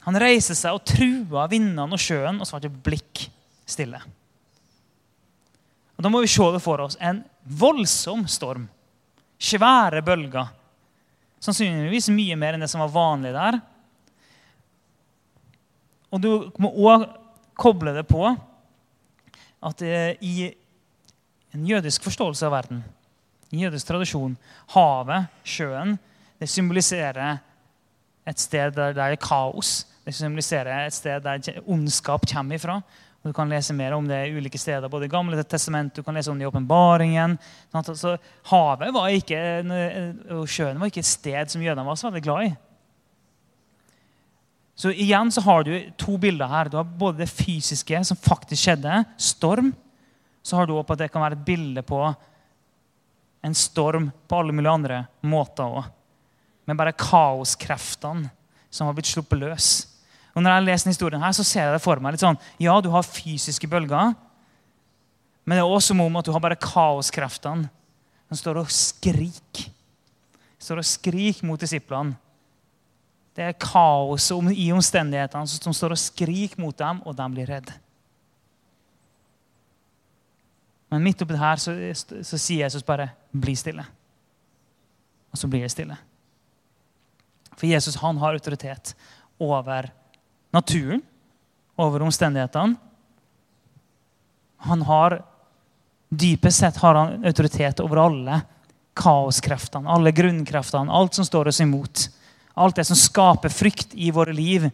[0.04, 3.24] han reiser seg og trua vindene og sjøen, og så det blikk
[3.66, 4.02] stille.
[5.96, 6.98] Og Da må vi se det for oss.
[7.00, 8.68] En voldsom storm.
[9.40, 10.52] Svære bølger.
[11.42, 13.58] Sannsynligvis mye mer enn det som var vanlig der.
[16.14, 16.30] Og du
[16.62, 17.08] må òg
[17.60, 18.26] koble det på
[19.64, 20.52] at i
[21.54, 22.84] en jødisk forståelse av verden,
[23.54, 24.36] i jødisk tradisjon,
[24.74, 25.96] havet, sjøen,
[26.42, 27.38] det symboliserer
[28.28, 29.84] et sted der det er kaos.
[30.04, 32.82] Det symboliserer et sted der ondskap kommer ifra.
[33.24, 36.04] Og Du kan lese mer om det i ulike steder, både i Gamle testament, du
[36.04, 37.38] kan lese om det i åpenbaringen.
[37.72, 38.18] Så
[38.50, 39.40] havet var ikke,
[40.36, 42.54] og sjøen var ikke et sted som jødene var så veldig glad i.
[44.76, 46.70] Så igjen så har du to bilder her.
[46.70, 49.72] Du har både det fysiske, som faktisk skjedde, storm.
[50.44, 52.02] Så har du også at det kan være et bilde på
[53.44, 55.90] en storm på alle mulige andre måter òg.
[56.66, 58.32] Men bare kaoskreftene
[58.74, 59.72] som har blitt sluppet løs.
[60.34, 62.74] Og Når jeg leser historien, her, så ser jeg det for meg litt sånn, ja,
[62.82, 64.16] du har fysiske bølger,
[65.44, 67.68] men det er også som om at du har bare kaoskreftene
[68.32, 69.68] som står og skriker.
[70.58, 72.16] Står og skriker mot disiplene.
[73.34, 77.74] Det er kaoset i omstendighetene som står og skriker mot dem, og de blir redde.
[80.94, 83.86] Men midt oppi det her så, så sier Jesus bare 'bli stille'.
[85.34, 85.98] Og så blir det stille.
[87.58, 88.94] For Jesus han har autoritet
[89.40, 89.90] over
[90.54, 91.02] naturen,
[91.78, 92.78] over omstendighetene.
[94.58, 95.24] Han har
[96.14, 98.42] Dypest sett har han autoritet over alle
[98.94, 102.04] kaoskreftene, alle grunnkreftene, alt som står oss imot.
[102.54, 104.68] Alt det som skaper frykt i våre liv.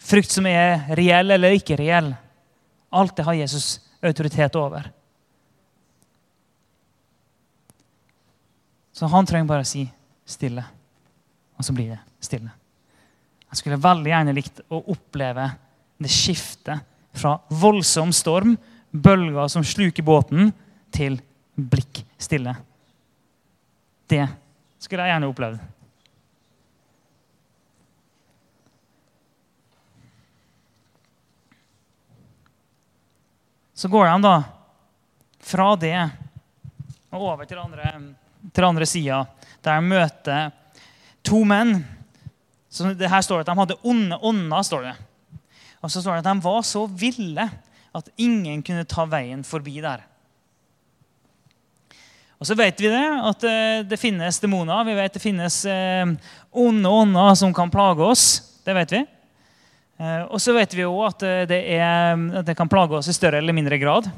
[0.00, 2.12] Frykt som er reell eller ikke reell.
[2.90, 4.90] Alt det har Jesus autoritet over.
[8.92, 9.86] Så han trenger bare å si
[10.28, 10.64] stille,
[11.56, 12.50] og så blir det stille.
[13.50, 15.46] Jeg skulle veldig gjerne likt å oppleve
[16.00, 16.84] det skiftet
[17.16, 18.56] fra voldsom storm,
[18.90, 20.52] bølger som sluker båten,
[20.90, 21.16] til
[21.54, 22.52] blikk stille.
[24.10, 24.24] Det
[24.80, 25.60] skulle jeg gjerne opplevd.
[33.80, 34.34] Så går de da
[35.40, 35.94] fra det
[37.10, 37.94] og over til andre,
[38.66, 39.22] andre sida,
[39.64, 40.50] der de møter
[41.26, 41.80] to menn.
[42.70, 44.62] Så det her står det at De hadde onde ånder.
[44.62, 44.94] står det.
[45.80, 47.48] Og så står det at de var så ville
[47.90, 50.04] at ingen kunne ta veien forbi der.
[52.40, 54.86] Og så vet vi det, at eh, det finnes demoner.
[54.88, 56.08] Vi vet det finnes eh,
[56.56, 58.24] onde ånder som kan plage oss.
[58.64, 59.00] Det vet vi.
[60.00, 63.52] Eh, og så vet vi òg at at det, kan plage oss i større eller
[63.52, 64.08] mindre grad.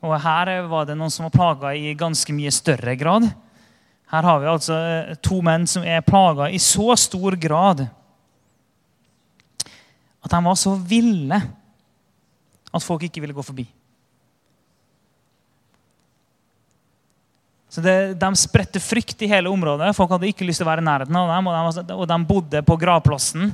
[0.00, 3.28] Og her var det noen som var plaga i ganske mye større grad.
[4.10, 4.78] Her har vi altså
[5.20, 7.84] to menn som er plaga i så stor grad
[10.20, 11.36] at de var så ville
[12.70, 13.66] at folk ikke ville gå forbi.
[17.70, 19.94] Så det, De spredte frykt i hele området.
[19.96, 21.50] Folk hadde ikke lyst til å være i nærheten av dem.
[21.50, 23.52] Og de, og de bodde på gravplassen.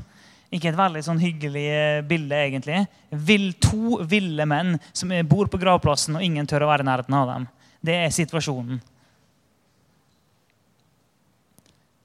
[0.55, 2.85] Ikke et veldig sånn hyggelig eh, bilde, egentlig.
[3.29, 7.19] Vil, to ville menn som bor på gravplassen, og ingen tør å være i nærheten
[7.19, 7.49] av dem.
[7.85, 8.81] Det er situasjonen.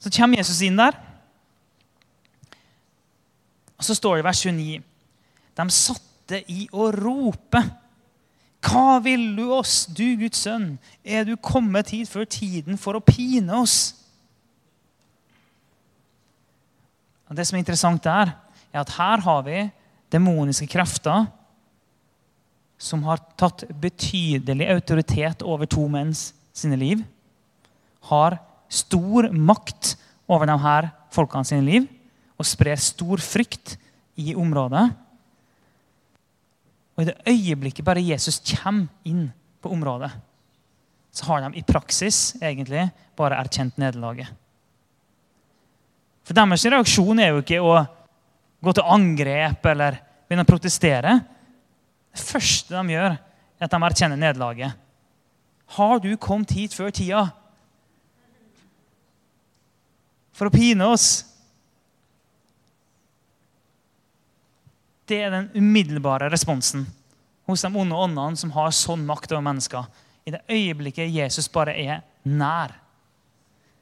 [0.01, 0.97] Så kommer Jesus inn der.
[3.77, 4.81] Og så står det i vers 29
[5.57, 7.61] De satte i å rope
[8.61, 10.75] hva vil du oss, du Guds sønn?
[11.03, 13.93] Er du kommet hit før tiden for å pine oss?
[17.31, 18.35] Og det som er interessant der,
[18.71, 19.63] er at her har vi
[20.11, 21.25] demoniske krefter
[22.81, 27.01] som har tatt betydelig autoritet over to menns sine liv.
[28.09, 28.39] Har
[28.71, 29.95] stor makt
[30.31, 31.87] over de her folkene sine liv
[32.39, 33.75] og sprer stor frykt
[34.19, 34.89] i området.
[37.01, 40.11] Og i det øyeblikket bare Jesus kommer inn på området,
[41.11, 42.83] så har de i praksis egentlig
[43.17, 44.29] bare erkjent nederlaget.
[46.21, 47.79] For Deres reaksjon er jo ikke å
[48.61, 49.97] gå til angrep eller
[50.29, 51.15] begynne å protestere.
[52.13, 54.77] Det første de gjør, er at de erkjenner nederlaget.
[55.73, 57.25] Har du kommet hit før tida
[60.37, 61.23] for å pine oss?
[65.11, 66.85] Det er den umiddelbare responsen
[67.49, 69.89] hos de onde åndene som har sånn makt over mennesker.
[70.23, 72.77] I det øyeblikket Jesus bare er nær.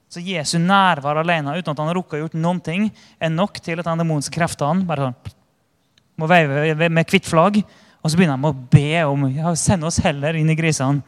[0.10, 2.88] Så Jesu nærvær alene uten at han har rukket å gjort noen ting,
[3.22, 5.36] er nok til at de demonske kreftene bare sånn,
[6.18, 7.62] må veive med hvitt flagg.
[8.00, 11.04] Og så begynner de å be om ja, send oss heller inn i grisene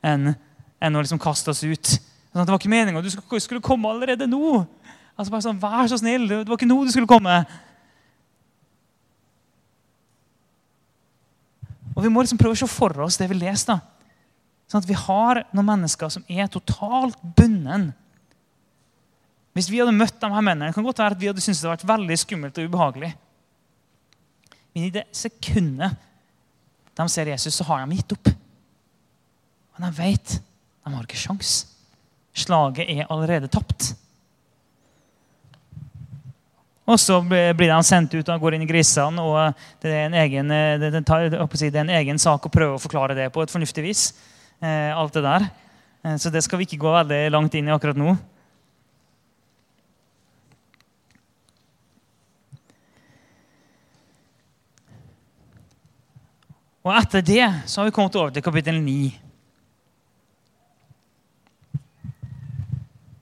[0.00, 0.32] enn,
[0.80, 1.98] enn å liksom kaste oss ut.
[2.32, 4.62] Sånn, det var ikke meninga du skulle komme allerede nå.
[5.18, 7.42] Altså bare sånn, Vær så snill, det var ikke nå du skulle komme.
[11.98, 13.74] Og Vi må liksom prøve å se for oss det vi leser.
[13.74, 13.80] da.
[14.70, 17.92] Sånn at Vi har noen mennesker som er totalt bunden.
[19.52, 21.70] Hvis vi hadde møtt de her mennene, kan godt være at vi hadde syntes det
[21.70, 23.10] hadde vært veldig skummelt og ubehagelig.
[24.74, 25.96] Men i det sekundet
[26.94, 28.30] de ser Jesus, så har de gitt opp.
[29.74, 31.66] Men de vet de har ikke sjans.
[32.38, 33.92] Slaget er allerede tapt.
[36.88, 39.20] Og så blir de sendt ut og går inn i grisene.
[39.20, 40.48] og Det er en egen,
[40.80, 44.08] det, det er en egen sak å prøve å forklare det på et fornuftig vis.
[44.60, 45.50] Eh, alt det der.
[46.02, 48.16] Eh, så det skal vi ikke gå veldig langt inn i akkurat nå.
[56.88, 59.12] Og etter det så har vi kommet over til kapittel 9.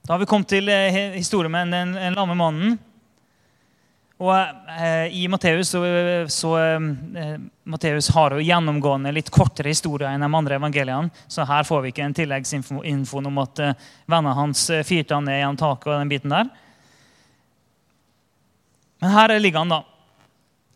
[0.07, 2.77] Da har vi kommet til eh, historien med den lamme mannen.
[4.17, 5.81] Og eh, I Matteus så,
[6.33, 7.33] så eh,
[7.69, 11.11] Matteus har jo gjennomgående litt kortere historier enn de andre evangeliene.
[11.29, 13.75] Så her får vi ikke en tilleggsinfo om at eh,
[14.09, 15.91] vennene hans fyrte firte han ned gjennom taket.
[15.91, 16.49] og den biten der.
[18.97, 19.83] Men her ligger han, da.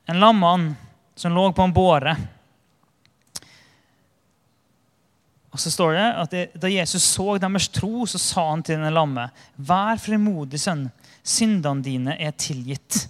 [0.06, 0.68] En lammann
[1.16, 2.14] som lå på en båre.
[5.52, 8.78] Og så står det at det, Da Jesus så deres tro, så sa han til
[8.78, 10.92] den lamme.: Vær frimodig, sønn.
[11.24, 13.08] Syndene dine er tilgitt.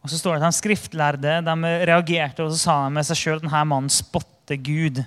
[0.00, 3.20] Og så står det at De skriftlærde de reagerte og så sa de med seg
[3.20, 5.02] sjøl at denne mannen spotter Gud.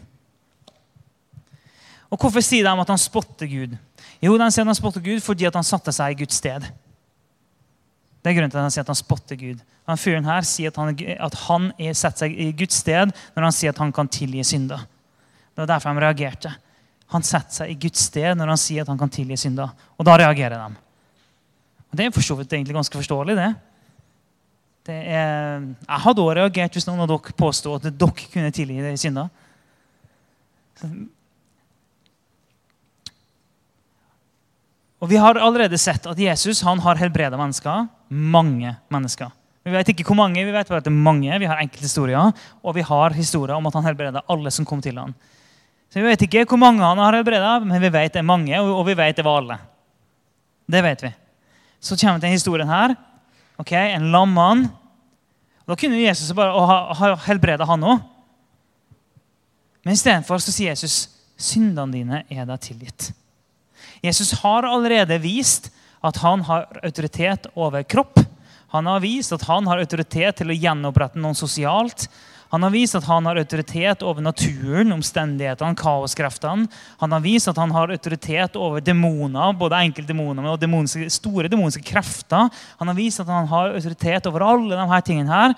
[2.14, 3.74] Og Hvorfor sier de at han spotter Gud?
[4.22, 6.68] Jo, de sier at han spotter Gud fordi han satte seg i Guds sted.
[8.24, 9.64] Det er grunnen til at han sier at han spotter Gud.
[9.90, 13.50] Han Fyren her sier at han, at han er setter seg i Guds sted når
[13.50, 14.86] han sier at han kan tilgi synder.
[15.54, 16.54] Det var derfor de reagerte.
[17.12, 19.74] Han setter seg i Guds sted når han sier at han kan tilgi synder.
[19.98, 20.80] Og da reagerer de.
[21.92, 23.36] Og Det er egentlig ganske forståelig.
[23.36, 23.54] det.
[24.92, 28.96] Er, jeg hadde også reagert hvis noen av dere påstod at dere kunne tilgi de
[29.00, 29.30] synder.
[35.04, 37.88] Og Vi har allerede sett at Jesus han har helbreda mennesker.
[38.10, 39.32] Mange mennesker.
[39.64, 41.40] Vi vet ikke hvor mange, vi vet bare at det er mange.
[41.40, 45.00] Vi har enkelthistorier, og vi har historier om at han helbreda alle som kom til
[45.00, 45.16] ham.
[45.88, 48.60] Så Vi vet ikke hvor mange han har helbreda, men vi vet det er mange,
[48.60, 49.60] og vi vet det var alle.
[50.68, 51.14] Det vet vi.
[51.80, 52.96] Så kommer vi til historien her
[53.62, 54.68] ok, en lammann.
[55.68, 58.02] Da kunne Jesus bare ha, ha helbreda han òg.
[59.84, 61.08] Men istedenfor sier Jesus
[61.40, 63.10] syndene dine er deg tilgitt.
[64.04, 65.70] Jesus har allerede vist
[66.04, 68.20] at han har autoritet over kropp.
[68.76, 72.08] Han har vist at han har autoritet til å gjenopprette noen sosialt.
[72.54, 76.68] Han har vist at han har autoritet over naturen, omstendighetene, kaoskreftene.
[77.02, 81.82] Han har vist at han har autoritet over demoner, både enkeltdemoner og demoniske, store demoniske
[81.88, 82.52] krefter.
[82.78, 85.56] Han har vist at han har autoritet over alle disse tingene her.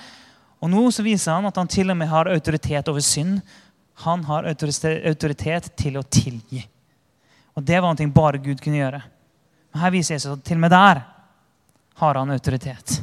[0.63, 3.41] Og nå så viser han at han til og med har autoritet over synd.
[4.05, 6.61] Han har autoritet til å tilgi.
[7.59, 9.01] Og Det var noe bare Gud kunne gjøre.
[9.73, 11.03] Men Her viser Jesus at til og med der
[11.99, 13.01] har han autoritet.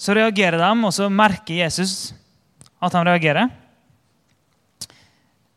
[0.00, 2.14] Så reagerer de, og så merker Jesus
[2.80, 3.50] at han reagerer.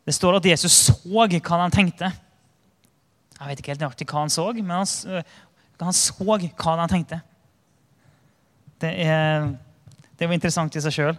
[0.04, 2.10] Det står at Jesus så hva han tenkte.
[3.38, 5.22] Jeg vet ikke helt nøyaktig hva han så, men han,
[5.80, 7.22] han så hva han tenkte.
[8.84, 9.48] Det, er,
[10.18, 11.16] det var interessant i seg sjøl.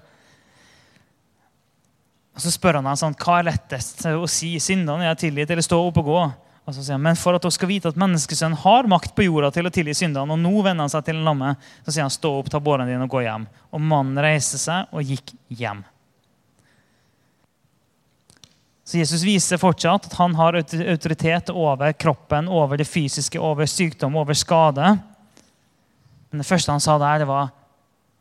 [2.38, 4.54] Så spør han ham sånn, hva er lettest å si.
[4.62, 6.24] Syndene er tilgitt, eller stå opp og gå?
[6.66, 9.28] Og så sier han, Men for at dere skal vite at menneskesønnen har makt på
[9.28, 11.52] jorda til å tilgi syndene, og nå vender han seg til en lamme,
[11.86, 13.46] så sier han, stå opp, ta båren din og gå hjem.
[13.70, 15.84] Og mannen reiste seg og gikk hjem.
[18.86, 24.18] Så Jesus viser fortsatt at han har autoritet over kroppen, over det fysiske, over sykdom,
[24.22, 24.92] over skade.
[26.30, 27.50] Men det første han sa der, det var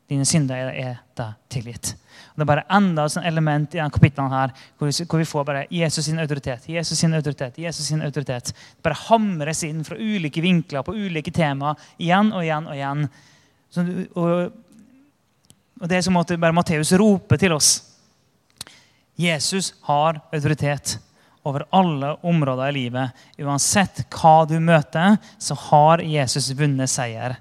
[0.09, 1.93] dine synder er deg tilgitt.
[2.35, 5.27] Og det er bare enda et element i denne kapitlene her, hvor vi, hvor vi,
[5.31, 6.65] får bare Jesus sin autoritet.
[6.67, 8.51] Jesus sin autoritet, Jesus sin autoritet.
[8.51, 13.05] Det bare hamres inn fra ulike vinkler på ulike tema igjen og igjen og igjen.
[13.71, 13.85] Så,
[14.19, 14.33] og,
[15.79, 17.71] og, Det er som at bare Matteus roper til oss.
[19.15, 20.97] Jesus har autoritet
[21.47, 23.21] over alle områder i livet.
[23.39, 27.37] Uansett hva du møter, så har Jesus vunnet seier.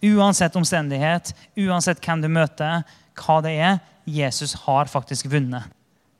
[0.00, 1.34] Uansett omstendighet,
[1.66, 2.80] uansett hvem du møter,
[3.20, 5.66] hva det er, Jesus har faktisk vunnet.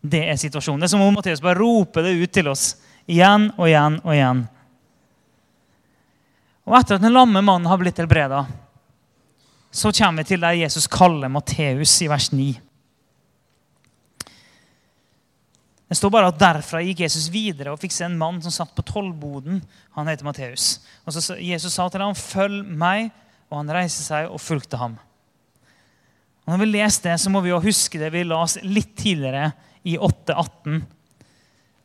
[0.02, 0.82] Det er situasjonen.
[0.82, 2.74] Det er som om Matteus bare roper det ut til oss
[3.06, 4.44] igjen og igjen og igjen.
[6.66, 8.44] Og Etter at den lamme mannen har blitt helbreda,
[9.70, 12.48] så kommer vi til der Jesus kaller Matteus i vers 9.
[15.86, 18.72] Det står bare at Derfra gikk Jesus videre og fikk se en mann som satt
[18.74, 19.60] på tollboden.
[19.94, 20.80] Han heter Matteus.
[21.06, 23.12] Og så Jesus sa til ham, 'Følg meg.'
[23.50, 24.98] Og han reiste seg og fulgte ham.
[26.46, 29.50] Og når vi leser det, så må vi jo huske det vi las litt tidligere,
[29.86, 30.80] i 8.18,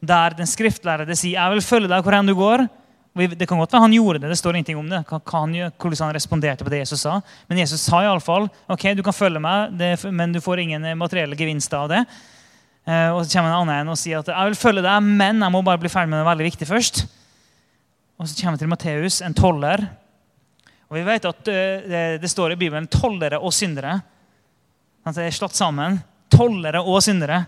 [0.01, 2.67] der den skriftlærde sier 'Jeg vil følge deg hvor enn du går'.
[3.13, 6.63] Det kan godt være han gjorde det, det står ingenting om det, hvordan han responderte
[6.63, 7.21] på det Jesus sa.
[7.49, 9.75] Men Jesus sa iallfall ok, du kan følge meg,
[10.09, 12.05] men du får ingen materielle gevinster av det.
[12.87, 15.43] Eh, og så kommer en annen en og sier at jeg vil følge deg, men
[15.43, 17.03] jeg må bare bli ferdig med det veldig viktig først.
[18.17, 19.83] Og så kommer vi til Matteus, en toller.
[20.89, 23.99] Og vi vet at eh, det står i Bibelen tollere og syndere.
[25.01, 25.97] Det er slått sammen.
[26.29, 27.39] Tollere og syndere.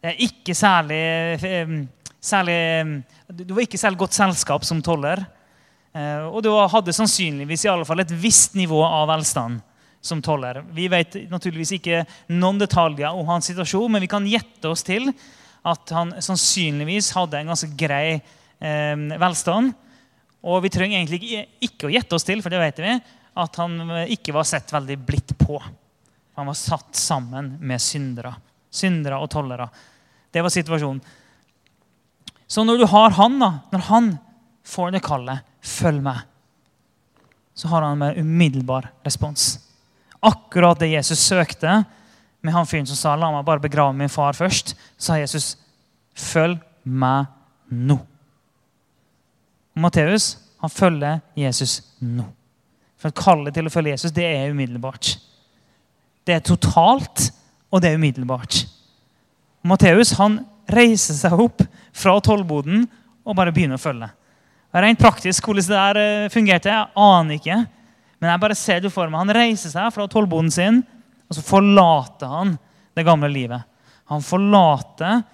[0.00, 1.02] Det er ikke særlig,
[1.42, 1.72] eh,
[2.20, 5.26] særlig Du var ikke særlig godt selskap som toller.
[5.92, 9.60] Eh, og du hadde sannsynligvis i alle fall et visst nivå av velstand
[10.00, 10.62] som toller.
[10.72, 15.12] Vi vet naturligvis ikke noen detaljer om hans situasjon, men vi kan gjette oss til
[15.66, 18.22] at han sannsynligvis hadde en ganske grei
[18.60, 19.74] eh, velstand.
[20.42, 22.96] Og vi trenger egentlig ikke, ikke å gjette oss til, for det vet vi,
[23.34, 25.60] at han ikke var sett veldig blidt på.
[26.38, 28.34] Han var satt sammen med syndere.
[28.70, 29.68] Syndere og tollere.
[30.30, 31.00] Det var situasjonen.
[32.50, 34.12] Så når du har han, da, når han
[34.66, 36.26] får det kallet 'følg meg',
[37.54, 39.70] så har han en umiddelbar respons
[40.20, 41.84] akkurat det Jesus søkte
[42.40, 45.56] med han fyren som sa 'la meg bare begrave min far først', sa Jesus
[46.14, 47.26] 'følg meg
[47.72, 48.00] nå'.
[49.76, 52.24] Og Matteus han følger Jesus nå.
[52.98, 55.16] For Kallet til å følge Jesus det er umiddelbart.
[56.30, 57.24] Det er totalt,
[57.74, 58.60] og det er umiddelbart.
[59.66, 60.36] Matteus han
[60.70, 62.84] reiser seg opp fra tollboden
[63.26, 64.06] og bare begynner å følge.
[64.70, 67.56] Rent praktisk hvordan det der eh, fungerte, jeg aner ikke.
[68.22, 69.24] Men jeg bare ser det for meg.
[69.24, 70.78] Han reiser seg fra tollboden sin,
[71.26, 72.54] og så forlater han
[72.94, 73.66] det gamle livet.
[74.14, 75.24] Han forlater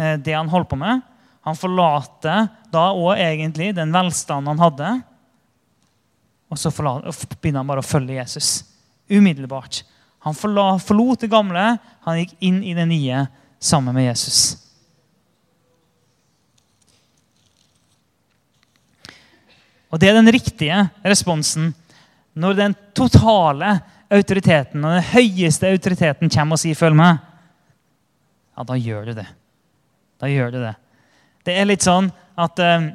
[0.00, 1.04] eh, det han holdt på med.
[1.44, 4.96] Han forlater da òg egentlig den velstanden han hadde.
[6.48, 8.62] Og så begynner han bare å følge Jesus.
[9.12, 9.82] Umiddelbart.
[10.28, 13.26] Han forlot det gamle, han gikk inn i det nye
[13.58, 14.56] sammen med Jesus.
[19.88, 21.72] Og Det er den riktige responsen
[22.38, 23.78] når den totale
[24.12, 27.18] autoriteten og den høyeste autoriteten kommer og sier 'følg meg',
[28.56, 29.26] ja, da gjør du det.
[30.20, 30.74] Da gjør du det.
[31.44, 32.90] Det er litt sånn at eh,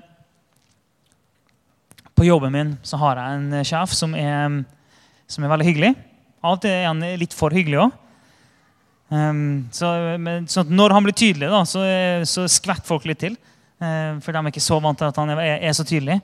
[2.14, 4.64] På jobben min så har jeg en sjef som er,
[5.28, 5.96] som er veldig hyggelig.
[6.44, 8.00] Av og til er han litt for hyggelig òg.
[9.14, 9.90] Um, ehm, så,
[10.50, 11.84] så, når han blir tydelig, da, så,
[12.28, 13.38] så skvetter folk litt til.
[13.80, 16.20] Um, for de er ikke så vant til at han er, er så tydelig.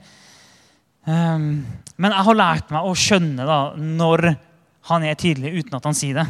[1.08, 1.62] Um,
[1.96, 4.34] men jeg har lært meg å skjønne da, når
[4.90, 6.26] han er tydelig uten at han sier det.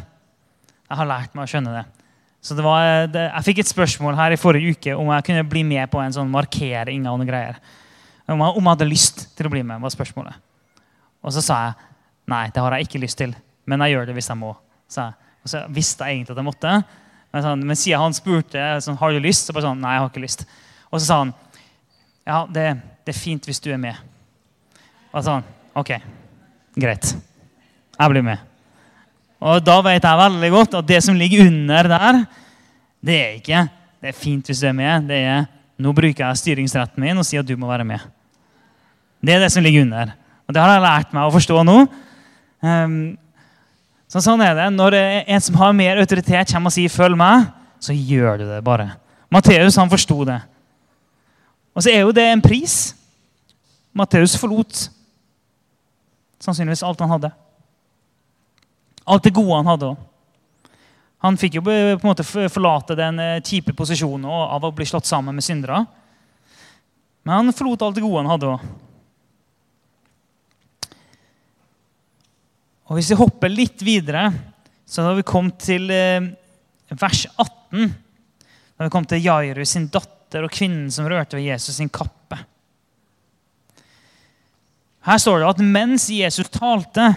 [0.90, 1.84] Jeg har lært meg å skjønne det.
[2.40, 5.48] Så det var, det, Jeg fikk et spørsmål her i forrige uke om jeg kunne
[5.48, 7.04] bli med på en sånn markering.
[7.06, 7.60] av noen greier.
[8.26, 10.38] Om jeg, om jeg hadde lyst til å bli med, var spørsmålet.
[11.20, 11.88] Og så sa jeg
[12.30, 13.34] nei, det har jeg ikke lyst til,
[13.70, 14.54] men jeg gjør det hvis jeg må.
[14.90, 15.30] sa jeg.
[15.40, 16.74] Og så visste jeg egentlig at jeg måtte.
[17.30, 20.02] Men, sånn, men siden han spurte sånn, har du lyst, så bare sånn, nei, jeg
[20.02, 20.44] har ikke lyst.
[20.90, 21.32] Og så sa han
[22.26, 22.66] ja, det,
[23.06, 23.96] det er fint hvis du er med.
[25.14, 25.46] Og sånn
[25.78, 25.94] OK,
[26.82, 27.12] greit.
[27.94, 28.42] Jeg blir med.
[29.40, 32.18] Og da vet jeg veldig godt at det som ligger under der,
[33.00, 33.62] det er ikke
[34.00, 35.08] det er fint hvis du er med.
[35.08, 35.46] Det er
[35.80, 38.02] nå bruker jeg styringsretten min og sier at du må være med.
[39.24, 40.12] Det er det som ligger under.
[40.48, 41.76] Og det har jeg lært meg å forstå nå.
[42.60, 42.94] Um,
[44.10, 44.68] så sånn er det.
[44.74, 47.46] Når en som har mer autoritet, kommer og sier 'følg meg',
[47.78, 48.96] så gjør du det bare.
[49.30, 50.40] Matteus han forsto det.
[51.74, 52.94] Og så er jo det en pris.
[53.94, 54.90] Matteus forlot
[56.40, 57.30] sannsynligvis alt han hadde.
[59.06, 59.96] Alt det gode han hadde òg.
[61.20, 65.08] Han fikk jo på en måte forlate den eh, kjipe posisjonen av å bli slått
[65.08, 65.82] sammen med syndere.
[67.22, 68.70] Men han forlot alt det gode han hadde òg.
[72.90, 74.24] Og Hvis vi hopper litt videre,
[74.82, 76.24] så har vi kommet til eh,
[76.90, 77.84] vers 18.
[77.86, 81.92] Da har vi kommet til Jairus sin datter og kvinnen som rørte ved Jesus sin
[81.92, 82.40] kappe.
[85.06, 87.12] Her står det at mens Jesus talte,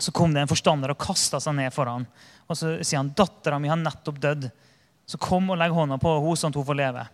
[0.00, 2.08] så kom det en forstander og kasta seg ned for ham.
[2.48, 4.48] Og så sier han, 'Dattera mi har nettopp dødd.'
[5.06, 7.04] Så kom og legg hånda på henne, sånn at hun får leve.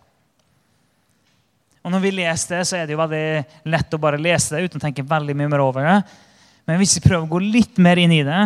[1.83, 4.69] Og Når vi leser det, så er det jo veldig lett å bare lese det
[4.69, 5.99] uten å tenke veldig mye mer over det.
[6.69, 8.41] Men hvis vi prøver å gå litt mer inn i det,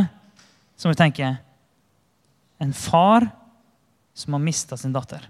[0.79, 1.33] så må vi tenke
[2.63, 3.25] En far
[4.15, 5.25] som har mista sin datter.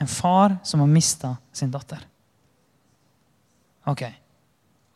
[0.00, 2.00] En far som har mista sin datter.
[3.84, 4.06] Ok,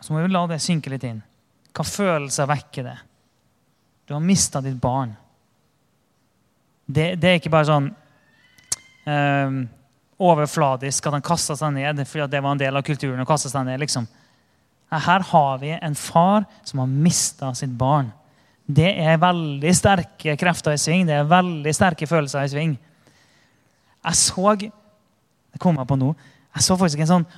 [0.01, 1.21] Så må vi la det synke litt inn.
[1.77, 2.97] Hva følelser vekker det?
[4.07, 5.13] Du har mista ditt barn.
[6.87, 7.91] Det, det, er ikke bare sånn
[9.05, 9.59] um,
[10.17, 13.21] overfladisk at han kasta seg ned fordi det var en del av kulturen.
[13.21, 14.09] å kaste seg ned, liksom.
[14.91, 18.13] Her har vi en far som har mista sitt barn.
[18.69, 21.07] Det er veldig sterke krefter i sving.
[21.09, 22.79] Det er veldig sterke følelser i sving.
[24.05, 26.15] Jeg så Det kom jeg på nå.
[26.55, 27.29] Jeg så faktisk en sånn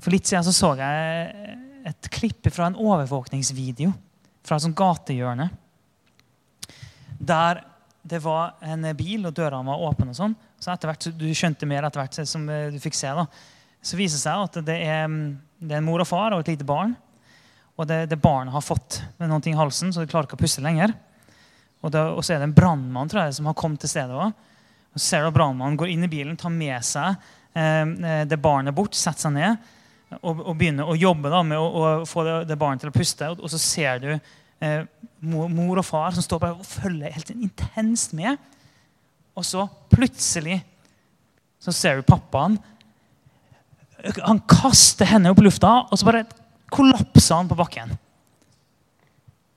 [0.00, 3.92] for litt siden så, så jeg et klipp fra en overvåkningsvideo
[4.44, 5.48] fra et sånt gatehjørne.
[7.18, 7.62] Der
[8.04, 10.10] det var en bil, og dørene var åpne.
[10.12, 10.34] og sånn.
[10.60, 13.08] Så etter hvert, Du skjønte mer etter hvert som du fikk se.
[13.08, 13.26] da.
[13.84, 15.18] Så viser det seg at det er,
[15.60, 16.94] det er en mor og far og et lite barn.
[17.74, 20.44] Og det, det barnet har fått med noe i halsen, så det klarer ikke å
[20.44, 20.94] puste lenger.
[21.84, 24.52] Og, det, og så er det en brannmann som har kommet til stedet også.
[24.94, 27.16] Og så ser du at Brannmannen går inn i bilen, tar med seg
[27.58, 29.72] eh, det barnet bort, setter seg ned
[30.20, 32.94] og, og begynner å jobbe da, med å, å få det, det, barnet til å
[32.94, 33.30] puste.
[33.32, 34.84] Og, og så ser du eh,
[35.26, 38.38] mor, mor, og far som står bare og følger helt intenst med.
[39.34, 40.60] Og så plutselig
[41.64, 42.60] så ser du pappaen.
[44.24, 46.26] Han kaster hendene opp i lufta, og så bare
[46.72, 47.94] kollapser han på bakken.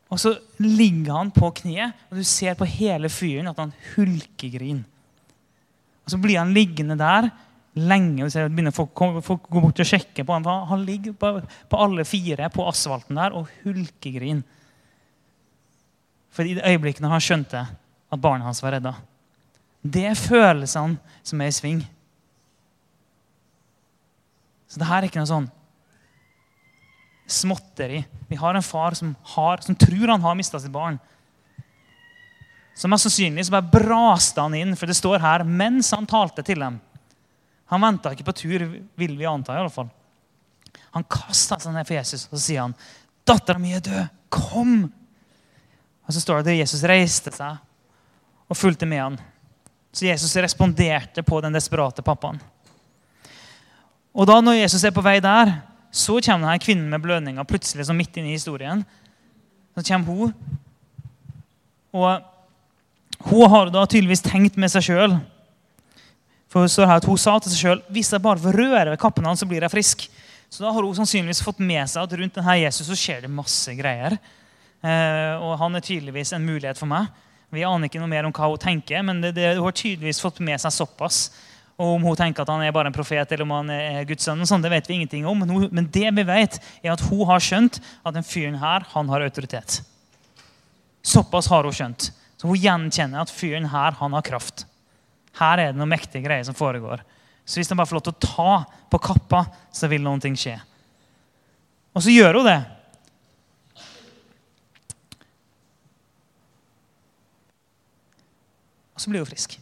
[0.08, 0.34] Og så
[0.64, 4.86] ligger han på kneet, og du ser på hele fyren at han hulkegriner.
[6.08, 7.30] Og Så blir han liggende der
[7.76, 8.24] lenge.
[8.24, 10.46] og så begynner Folk, folk gå bort og sjekke på ham.
[10.70, 14.44] Han ligger på, på, alle fire på asfalten der og hulkegrin.
[16.32, 17.68] For i det øyeblikket han skjønte
[18.12, 18.94] at barnet hans var redda.
[19.84, 21.84] Det er følelsene som er i sving.
[24.68, 25.52] Så det her er ikke noe sånn
[27.28, 28.02] småtteri.
[28.28, 31.00] Vi har en far som, har, som tror han har mista sitt barn.
[32.78, 36.46] Så mest sannsynlig så bare braste han inn, for det står her mens han talte
[36.46, 36.80] til dem.
[37.74, 39.56] Han venta ikke på tur, vil vi anta.
[39.56, 39.90] i alle fall.
[40.96, 42.76] Han kasta seg ned for Jesus og så sier han,
[43.28, 44.08] 'Dattera mi er død.
[44.30, 44.94] Kom!'
[46.08, 47.58] Og Så står det at Jesus reiste seg
[48.48, 49.18] og fulgte med han.
[49.92, 52.40] Så Jesus responderte på den desperate pappaen.
[54.18, 55.60] Og da når Jesus er på vei der,
[55.94, 58.82] så kommer denne kvinnen med blødninger plutselig så midt inne i historien.
[59.78, 60.34] Så kommer hun.
[61.94, 65.18] Og hun har da tydeligvis tenkt med seg sjøl.
[66.50, 68.90] For hun står her at hun sa til seg sjøl hvis jeg bare får røre
[68.90, 70.08] ved kappen hans, så blir jeg frisk.
[70.50, 73.32] Så da har hun sannsynligvis fått med seg at rundt denne Jesus så skjer det
[73.34, 74.18] masse greier.
[74.82, 77.12] Eh, og han er tydeligvis en mulighet for meg.
[77.54, 80.24] Vi aner ikke noe mer om hva hun tenker, men det, det, hun har tydeligvis
[80.24, 81.28] fått med seg såpass
[81.78, 84.26] og om hun tenker at han er bare en profet eller om han er Guds
[84.26, 85.44] sønn, sånn, det vet vi ingenting om.
[85.46, 89.26] Men, det vi vet, er at hun har skjønt at den fyren her han har
[89.26, 89.84] autoritet.
[91.06, 92.10] Såpass har hun skjønt.
[92.38, 94.66] Så hun gjenkjenner at fyren her han har kraft.
[95.38, 97.06] Her er det noen mektige greier som foregår.
[97.46, 98.56] Så hvis han bare får lov til å ta
[98.90, 100.58] på kappa, så vil noen ting skje.
[101.94, 102.58] Og så gjør hun det.
[108.98, 109.60] Og så blir hun frisk.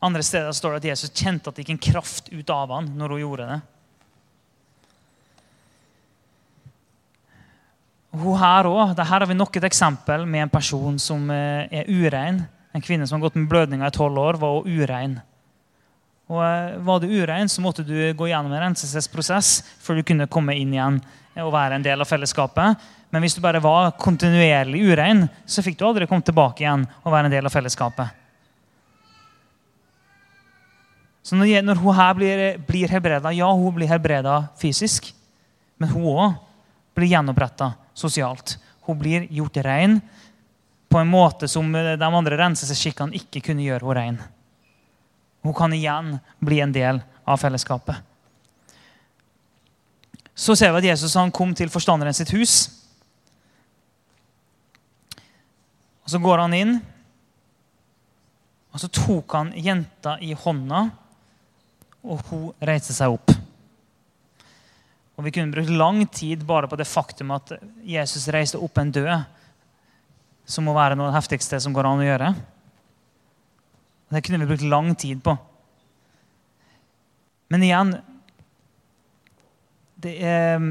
[0.00, 2.88] Andre steder står det at Jesus kjente at det gikk en kraft ut av han
[2.96, 3.58] når hun gjorde det.
[8.10, 11.90] Hun her også, her har vi nok et eksempel med en person som eh, er
[11.90, 12.40] urein.
[12.74, 15.20] En kvinne som har gått med blødninger i tolv år, var urein.
[16.30, 20.30] Og eh, Var du urein, så måtte du gå gjennom en renselsesprosess før du kunne
[20.32, 20.98] komme inn igjen
[21.40, 22.88] og være en del av fellesskapet.
[23.14, 27.12] Men hvis du bare var kontinuerlig urein, så fikk du aldri komme tilbake igjen og
[27.12, 28.19] være en del av fellesskapet.
[31.22, 35.12] Så når, når hun her blir, blir helbreda Ja, hun blir helbreda fysisk.
[35.80, 36.38] Men hun òg
[36.96, 38.56] blir gjenoppretta sosialt.
[38.86, 40.00] Hun blir gjort rein
[40.90, 44.20] på en måte som de andre renseskikkene ikke kunne gjøre henne rein.
[45.40, 47.96] Hun kan igjen bli en del av fellesskapet.
[50.34, 52.68] Så ser vi at Jesus kom til forstanderen sitt hus.
[56.04, 56.80] Og Så går han inn,
[58.72, 60.88] og så tok han jenta i hånda
[62.04, 63.32] og hun reiste seg opp.
[65.20, 67.52] Og Vi kunne brukt lang tid bare på det faktum at
[67.84, 69.10] Jesus reiste opp en død,
[70.48, 72.30] som må være noe av det heftigste som går an å gjøre.
[74.10, 75.36] Det kunne vi brukt lang tid på.
[77.52, 77.92] Men igjen
[80.00, 80.64] det er,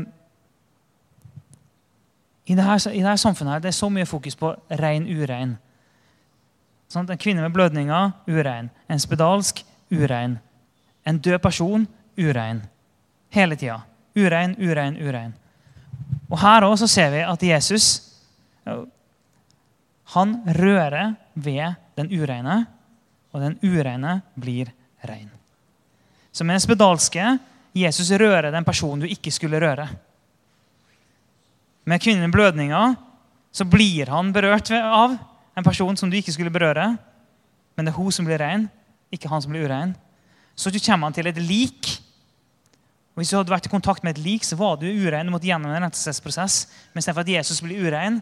[2.50, 5.54] i, dette, I dette samfunnet her, det er så mye fokus på rein, urein.
[6.90, 8.72] Sånn, en kvinne med blødninger urein.
[8.90, 9.62] En spedalsk
[9.94, 10.40] urein.
[11.06, 11.88] En død person
[12.18, 12.62] urein.
[13.30, 13.82] Hele tida.
[14.16, 15.34] Urein, urein, urein.
[16.30, 18.10] Og Her også ser vi at Jesus
[20.16, 22.64] han rører ved den ureine,
[23.32, 24.72] og den ureine blir
[25.06, 25.30] rein.
[26.32, 27.38] Så med den spedalske
[27.78, 29.86] Jesus rører den personen du ikke skulle røre.
[31.86, 32.96] Med kvinnen i blødninga
[33.52, 35.18] så blir han berørt av
[35.58, 36.96] en person som du ikke skulle berøre.
[37.76, 38.68] Men det er hun som blir rein,
[39.14, 39.94] ikke han som blir urein.
[40.60, 41.88] Så kommer han til et lik.
[43.16, 45.28] Og Hvis du hadde vært i kontakt med et lik, så var du urein.
[45.28, 46.66] Du måtte gjennom en renselsesprosess.
[46.92, 48.20] Men istedenfor at Jesus blir urein,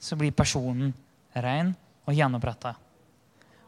[0.00, 0.92] så blir personen
[1.32, 1.72] rein
[2.04, 2.74] og gjenoppretta.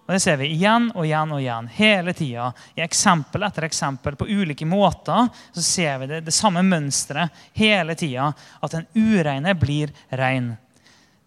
[0.09, 1.67] Og Det ser vi igjen og igjen og igjen.
[1.77, 2.47] Hele tida.
[2.77, 7.97] I eksempel etter eksempel på ulike måter så ser vi det, det samme mønsteret hele
[7.97, 8.31] tida.
[8.61, 10.55] At den ureine blir rein.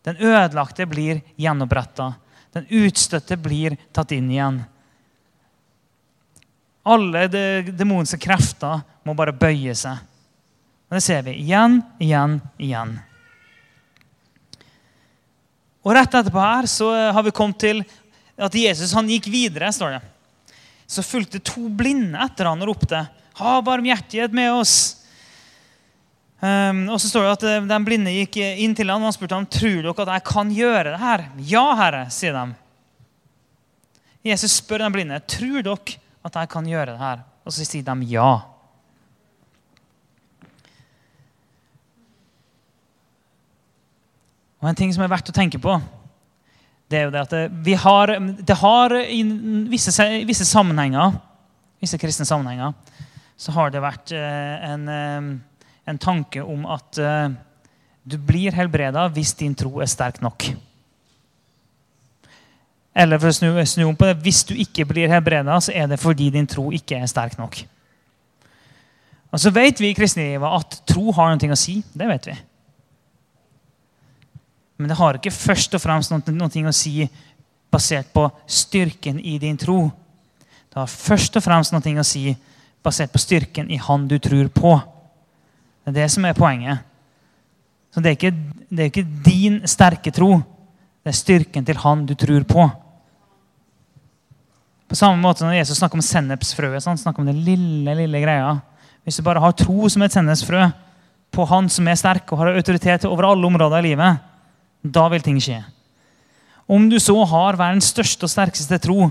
[0.02, 2.14] Den ødelagte blir gjenoppretta.
[2.58, 4.64] Den utstøtte blir tatt inn igjen.
[6.82, 10.00] Alle de demonske krefter må bare bøye seg.
[10.90, 12.96] Og Det ser vi igjen, igjen, igjen.
[15.82, 17.84] Og Rett etterpå her så har vi kommet til
[18.42, 19.72] at Jesus han gikk videre.
[19.72, 20.02] står det.
[20.88, 24.98] Så fulgte to blinde etter han og ropte, 'Ha barmhjertighet med oss.'
[26.42, 29.14] Um, og så står det at eh, Den blinde gikk inn til han og han
[29.14, 32.56] spurte ham, 'Tror dere at jeg kan gjøre det her?' 'Ja, Herre', sier de.
[34.26, 37.84] Jesus spør den blinde, 'Tror dere at jeg kan gjøre det her?' Og så sier
[37.84, 38.42] de ja.
[44.62, 45.82] Og En ting som er verdt å tenke på,
[46.92, 49.24] det er jo det at vi har, det har i
[49.72, 51.16] visse, visse sammenhenger,
[51.82, 52.76] visse kristne sammenhenger,
[53.38, 55.30] så har det vært eh, en, eh,
[55.90, 57.32] en tanke om at eh,
[58.04, 60.52] du blir helbreda hvis din tro er sterk nok.
[62.94, 65.88] Eller for å snu, snu om på det, hvis du ikke blir hebreda, så er
[65.88, 67.62] det fordi din tro ikke er sterk nok.
[69.32, 71.78] Og så vet vi i kristenlivet at tro har noe å si.
[71.96, 72.36] Det vet vi.
[74.82, 77.06] Men det har ikke først og fremst noe, noe å si
[77.72, 79.86] basert på styrken i din tro.
[80.68, 82.34] Det har først og fremst noe å si
[82.84, 84.74] basert på styrken i Han du tror på.
[85.86, 86.82] Det er det som er poenget.
[87.94, 88.36] Så Det er ikke,
[88.70, 90.42] det er ikke din sterke tro.
[91.02, 92.68] Det er styrken til Han du tror på.
[94.92, 96.84] På samme måte når Jesus snakker om sennepsfrøet.
[96.86, 98.58] Han snakker om den lille, lille greia.
[99.06, 100.66] Hvis du bare har tro som et sennepsfrø
[101.32, 104.20] på Han som er sterk og har autoritet over alle områder i livet,
[104.84, 105.62] da vil ting skje.
[106.68, 109.10] Om du så har verdens største og sterkeste tro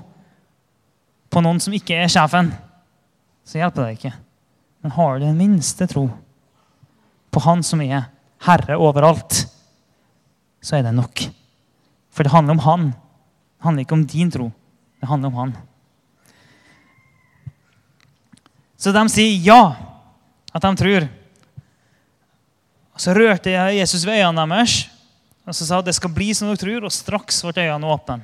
[1.31, 2.53] på noen som ikke er sjefen,
[3.45, 4.13] så hjelper det ikke.
[4.85, 6.07] Men har du den minste tro
[7.31, 8.09] på Han som er
[8.47, 9.47] herre overalt,
[10.61, 11.31] så er det nok.
[12.11, 12.87] For det handler om Han.
[12.91, 14.51] Det handler ikke om din tro.
[15.01, 15.57] Det handler om Han.
[18.81, 19.63] Så de sier ja,
[20.55, 21.09] at de tror.
[23.01, 24.91] Så rørte Jesus ved øynene deres
[25.51, 28.21] og så sa det skal bli som dere tror, og straks ble øynene åpne.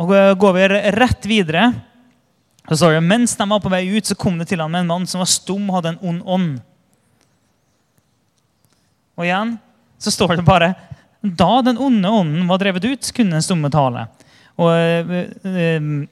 [0.00, 1.66] Og Går vi rett videre,
[2.64, 4.88] så står det mens de var på vei ut, så kom det til ham en
[4.88, 6.48] mann som var stum og hadde en ond ånd.
[9.20, 9.58] Og igjen
[10.00, 10.72] så står det bare
[11.20, 14.06] da den onde ånden var drevet ut, kunne den stumme tale.
[14.60, 16.06] Og øh,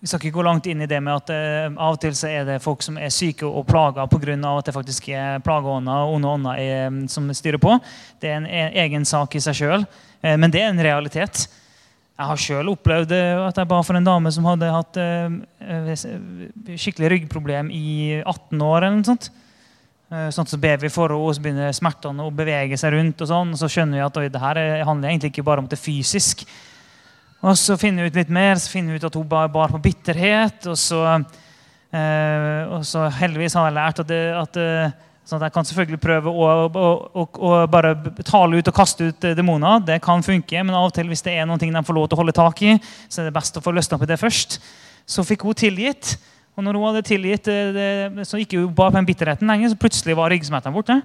[0.00, 2.28] vi skal ikke gå langt inn i det med at uh, av og til så
[2.28, 4.36] er det folk som er syke og plaga pga.
[4.36, 7.78] at det faktisk er plageånder og onde ånder er, som styrer på.
[8.20, 9.86] Det er en, en egen sak i seg sjøl,
[10.22, 11.48] eh, men det er en realitet.
[12.16, 14.96] Jeg har sjøl opplevd at jeg ba for en dame som hadde hatt
[16.80, 18.86] skikkelig ryggproblem i 18 år.
[18.86, 19.28] eller noe sånt.
[20.06, 23.24] Sånn så ber vi for henne, så begynner smertene å bevege seg rundt.
[23.24, 25.66] og sånn, og Så skjønner vi at oi, det her handler egentlig ikke bare om
[25.66, 26.44] det fysisk.
[27.44, 29.74] Og så finner vi ut litt mer, så finner vi ut at hun bar, bar
[29.74, 30.66] på bitterhet.
[30.70, 31.02] Og så,
[31.92, 34.94] eh, og så heldigvis har jeg lært at, det, at eh,
[35.26, 39.10] sånn at jeg kan selvfølgelig prøve å, å, å, å, bare tale ut og kaste
[39.10, 39.84] ut eh, demoner.
[39.84, 42.18] Det kan funke, men av og til hvis det er noe de får lov til
[42.18, 44.58] å holde tak i, så er det best å få løsna på det først.
[45.06, 46.16] Så fikk hun tilgitt.
[46.56, 49.68] Og når hun hadde tilgitt, eh, det, så gikk hun bare på den bitterheten lenge,
[49.70, 50.96] så plutselig var ryggsmertene borte.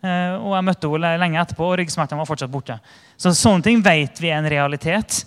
[0.00, 2.78] Eh, og jeg møtte henne lenge etterpå, og ryggsmertene var fortsatt borte.
[3.20, 5.22] Så sånne ting vet vi er en realitet.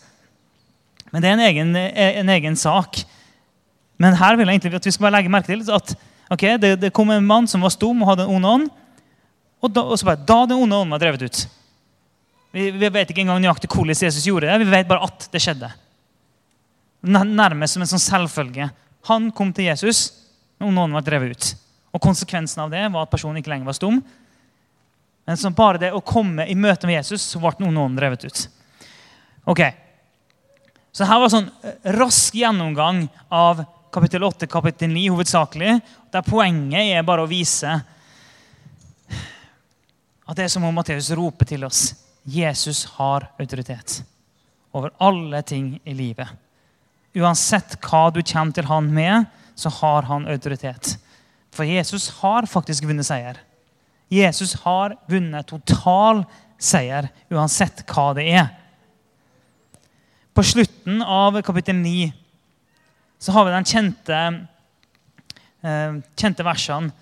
[1.14, 3.04] Men det er en egen, en egen, sak.
[4.02, 5.94] Men her vil jeg egentlig at vi skal bare legge merke til at
[6.30, 8.68] okay, det, det, kom en mann som var stum og hadde en ond ånd.
[9.60, 11.40] Og da, og så bare, da den onde ånden var drevet ut.
[12.56, 14.60] Vi, vi, vet ikke engang nøyaktig hvordan Jesus gjorde det.
[14.64, 15.70] Vi vet bare at det skjedde.
[17.06, 18.70] Nærmest som en sånn selvfølge.
[19.08, 20.10] Han kom til Jesus,
[20.60, 21.52] og noen var drevet ut.
[21.96, 24.02] Og Konsekvensen av det var at personen ikke lenger var stum.
[25.26, 28.26] Men som bare det å komme i møte med Jesus, så ble noen, noen drevet
[28.26, 28.44] ut.
[29.50, 29.62] Ok,
[30.92, 35.78] så her var sånn eh, rask gjennomgang av kapittel 8 kapittel 9 hovedsakelig.
[36.12, 37.78] Der poenget er bare å vise
[40.30, 41.94] at det er som om Matteus roper til oss.
[42.30, 44.02] Jesus har autoritet
[44.78, 46.28] over alle ting i livet.
[47.18, 50.98] Uansett hva du kommer til han med, så har han autoritet.
[51.52, 53.40] For Jesus har faktisk vunnet seier.
[54.10, 56.24] Jesus har vunnet total
[56.60, 58.48] seier, uansett hva det er.
[60.34, 62.12] På slutten av kapittel 9
[63.20, 64.20] så har vi den kjente,
[65.62, 66.94] eh, kjente versene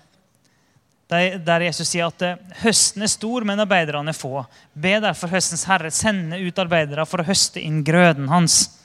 [1.08, 4.42] der Jesus sier at eh, høsten er stor, men arbeiderne er få.
[4.74, 8.77] Be derfor høstens herre sende ut arbeidere for å høste inn grøden hans.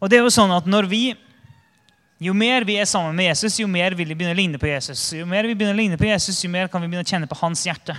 [0.00, 1.02] Og det er jo sånn at Når vi
[2.20, 4.68] Jo mer vi er sammen med Jesus, jo mer vil vi begynne å ligne på
[4.68, 5.06] Jesus.
[5.16, 7.28] Jo mer vi begynner å ligne på Jesus, jo mer kan vi begynne å kjenne
[7.30, 7.96] på hans hjerte.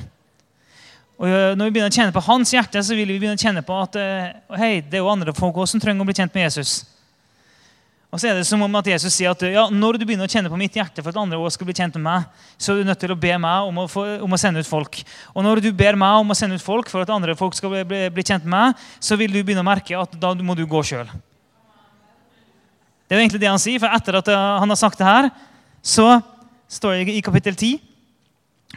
[1.18, 3.64] Og når vi begynner å kjenne på hans hjerte, så vil vi begynne å kjenne
[3.66, 4.30] på at eh,
[4.62, 6.84] hei, det er jo andre folk også som trenger å bli kjent med Jesus.
[8.12, 10.32] Og så er det som om at Jesus sier at ja, når du begynner å
[10.32, 12.82] kjenne på mitt hjerte for at andre også skal bli kjent med meg, så er
[12.82, 15.00] du nødt til å be meg om å, få, om å sende ut folk.
[15.32, 17.72] Og når du ber meg om å sende ut folk for at andre folk skal
[17.72, 20.58] bli, bli, bli kjent med meg, så vil du begynne å merke at da må
[20.60, 21.08] du gå sjøl.
[23.12, 25.04] Det er jo egentlig det han sier, for etter at eh, han har sagt det
[25.04, 25.26] her,
[25.84, 26.06] så
[26.72, 27.74] står det i kapittel 10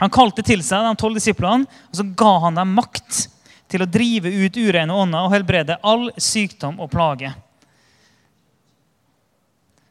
[0.00, 3.28] Han kalte til seg de tolv disiplene, og så ga han dem makt
[3.70, 7.30] til å drive ut urene ånder og helbrede all sykdom og plage.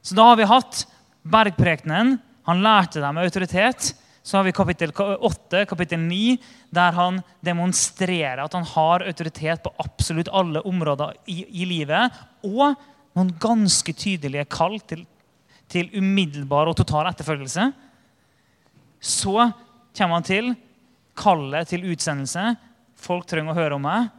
[0.03, 0.83] Så da har vi hatt
[1.23, 2.17] bergprekenen.
[2.43, 3.93] Han lærte dem autoritet.
[4.27, 6.35] Så har vi kapittel 8, kapittel 9,
[6.75, 12.11] der han demonstrerer at han har autoritet på absolutt alle områder i, i livet.
[12.43, 12.75] Og
[13.13, 15.03] noen ganske tydelige kall til,
[15.69, 17.69] til umiddelbar og total etterfølgelse.
[19.03, 19.35] Så
[19.93, 20.53] kommer han til
[21.17, 22.53] kallet til utsendelse.
[23.03, 24.09] Folk trenger å høre om meg,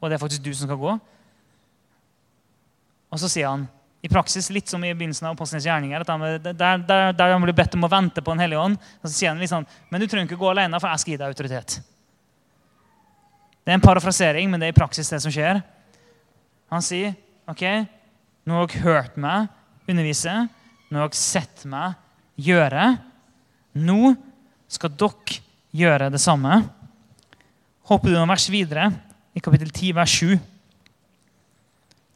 [0.00, 0.96] og det er faktisk du som skal gå.
[3.12, 3.66] Og så sier han
[4.02, 6.02] i praksis litt som i begynnelsen av Apostlenes gjerninger.
[6.08, 8.78] Der, der, der, der han blir bedt om å vente på Den hellige ånd.
[8.98, 11.12] Og så sier han litt sånn men du trenger ikke gå alene, for jeg skal
[11.12, 11.76] gi deg autoritet.
[13.62, 15.60] Det er en parafrasering, men det er i praksis det som skjer.
[16.72, 17.12] Han sier
[17.46, 17.62] ok,
[18.46, 20.34] nå har dere hørt meg undervise,
[20.90, 21.98] nå har dere sett meg
[22.42, 22.86] gjøre.
[23.78, 24.14] Nå
[24.72, 25.40] skal dere
[25.72, 26.62] gjøre det samme.
[27.90, 28.90] Hopper du noen vers videre,
[29.32, 30.36] i kapittel 10, vers 7,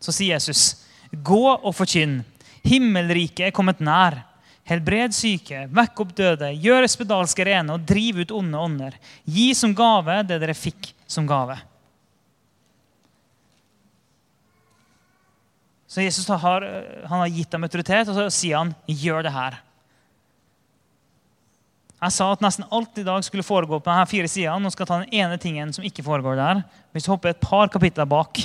[0.05, 0.83] så sier Jesus
[1.25, 2.19] Gå og forkynn.
[2.67, 4.19] Himmelriket er kommet nær.
[4.67, 8.97] Helbred syke, vekk opp døde, gjør spedalske rene og driv ut onde ånder.
[9.23, 11.55] Gi som gave det dere fikk som gave.
[15.97, 16.65] Så Jesus har,
[17.09, 19.55] har gitt dem autoritet, og så sier han, 'Gjør det her'.
[22.03, 24.61] Jeg sa at nesten alt i dag skulle foregå på disse fire sidene.
[24.61, 26.61] Nå skal jeg ta den ene tingen som ikke foregår der.
[26.93, 28.37] Hvis vi hopper et par kapitler bak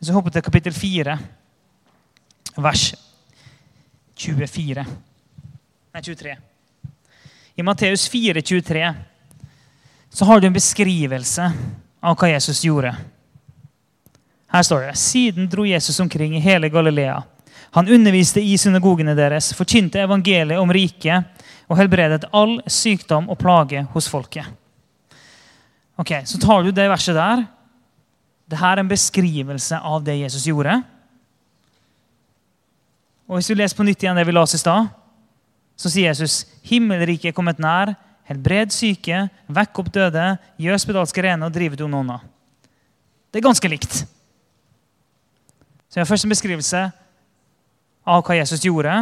[0.00, 1.18] hvis vi hopper til kapittel 4,
[2.56, 2.94] vers
[4.16, 4.84] 24
[5.92, 6.36] Nei, 23.
[7.56, 8.94] I Matteus 4, 23
[10.10, 11.50] så har du en beskrivelse
[12.02, 12.94] av hva Jesus gjorde.
[14.50, 17.22] Her står det Siden dro Jesus omkring i hele Galilea.
[17.70, 23.84] Han underviste i synagogene deres, forkynte evangeliet om riket og helbredet all sykdom og plage
[23.92, 24.46] hos folket.
[26.00, 27.44] Ok, Så tar du det verset der,
[28.50, 30.80] dette er en beskrivelse av det Jesus gjorde.
[33.28, 34.88] Og Hvis vi leser på nytt igjen det vi oss i stad,
[35.78, 37.94] så sier Jesus himmelriket er kommet nær.
[38.26, 40.24] Helbred syke, vekk opp døde,
[40.58, 42.18] gjør spedalske rene og drive ut onde.
[43.30, 44.02] Det er ganske likt.
[45.90, 46.82] Så vi har først en beskrivelse
[48.06, 48.94] av hva Jesus gjorde.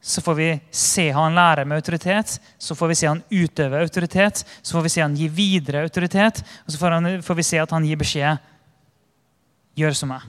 [0.00, 4.44] Så får vi se han lære med autoritet, så får vi se han utøve autoritet,
[4.62, 7.60] så får vi se han gi videre autoritet, og så får, han, får vi se
[7.60, 8.46] at han gir beskjed
[9.80, 10.24] gjør som meg.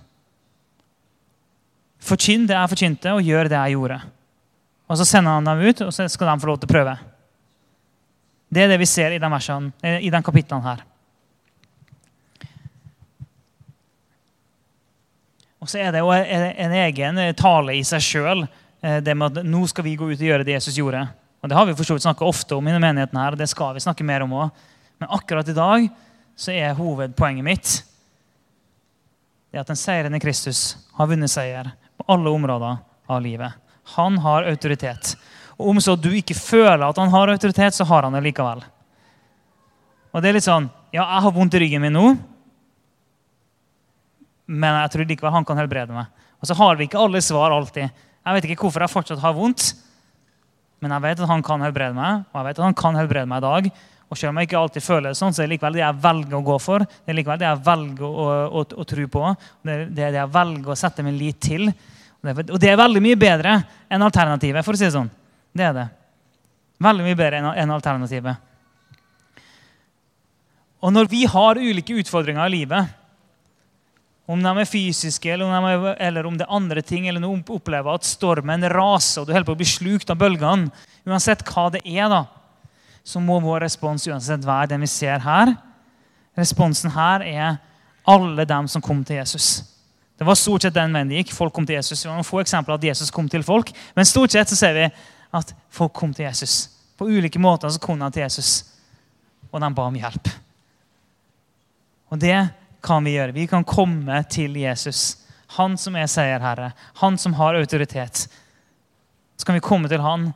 [2.02, 4.02] Forkynn det jeg forkynte, og gjør det jeg gjorde.
[4.92, 6.98] Og Så sender han dem ut, og så skal de få lov til å prøve.
[8.52, 9.72] Det er det vi ser i de, versene,
[10.04, 10.84] i de kapitlene her.
[15.62, 18.48] Og så er det jo en egen tale i seg sjøl,
[18.82, 21.04] eh, det med at nå skal vi gå ut og gjøre det Jesus gjorde.
[21.42, 23.84] Og Det har vi for snakka ofte om i menigheten her, og det skal vi
[23.84, 24.52] snakke mer om òg.
[25.00, 25.90] Men akkurat i dag
[26.38, 27.72] så er hovedpoenget mitt
[29.52, 32.78] det at den seirende Kristus har vunnet seier på alle områder
[33.12, 33.52] av livet.
[33.98, 35.16] Han har autoritet.
[35.60, 38.64] Og om så du ikke føler at han har autoritet, så har han det likevel.
[40.12, 42.08] Og det er litt sånn Ja, jeg har vondt i ryggen min nå,
[44.48, 46.10] men jeg tror likevel han kan helbrede meg.
[46.42, 47.90] Og så har vi ikke alle svar alltid.
[48.22, 49.72] Jeg vet ikke hvorfor jeg fortsatt har vondt,
[50.82, 53.30] men jeg vet at han kan helbrede meg, og jeg vet at han kan helbrede
[53.30, 53.72] meg i dag.
[54.12, 56.00] Og selv om jeg ikke alltid føler det sånn, så er det likevel det jeg
[56.04, 56.84] velger å gå for.
[56.84, 58.28] Det er likevel det jeg velger å, å,
[58.60, 59.24] å, å tro på.
[59.64, 61.70] Det er det jeg velger å sette min lit til.
[62.22, 63.56] Og det er veldig mye bedre
[63.88, 65.10] enn alternativet, for å si det sånn.
[65.56, 65.86] Det er det.
[66.82, 68.50] Veldig mye bedre enn alternativet.
[70.82, 72.98] Og når vi har ulike utfordringer i livet,
[74.30, 77.24] om de er fysiske eller om, de er, eller om det er andre ting, eller
[77.26, 80.72] om du opplever at stormen raser og du holder på å bli slukt av bølgene
[81.02, 82.28] Uansett hva det er, da,
[83.02, 85.56] så må vår respons uansett være den vi ser her.
[86.38, 87.56] Responsen her er
[88.06, 89.64] alle dem som kom til Jesus.
[90.22, 91.34] Det var stort sett den veien det gikk.
[91.34, 92.04] Folk kom til Jesus.
[92.04, 94.78] Vi har noen få eksempler at Jesus kom til folk, Men stort sett så ser
[94.78, 94.86] vi
[95.34, 96.70] at folk kom til Jesus.
[96.94, 98.66] På ulike måter så kom de til Jesus,
[99.50, 100.30] og de ba om hjelp.
[102.14, 102.38] Og det
[102.84, 103.36] kan vi gjøre.
[103.36, 105.22] Vi kan komme til Jesus.
[105.58, 106.72] Han som er seierherre.
[107.02, 108.26] Han som har autoritet.
[109.38, 110.30] Så kan vi komme til han,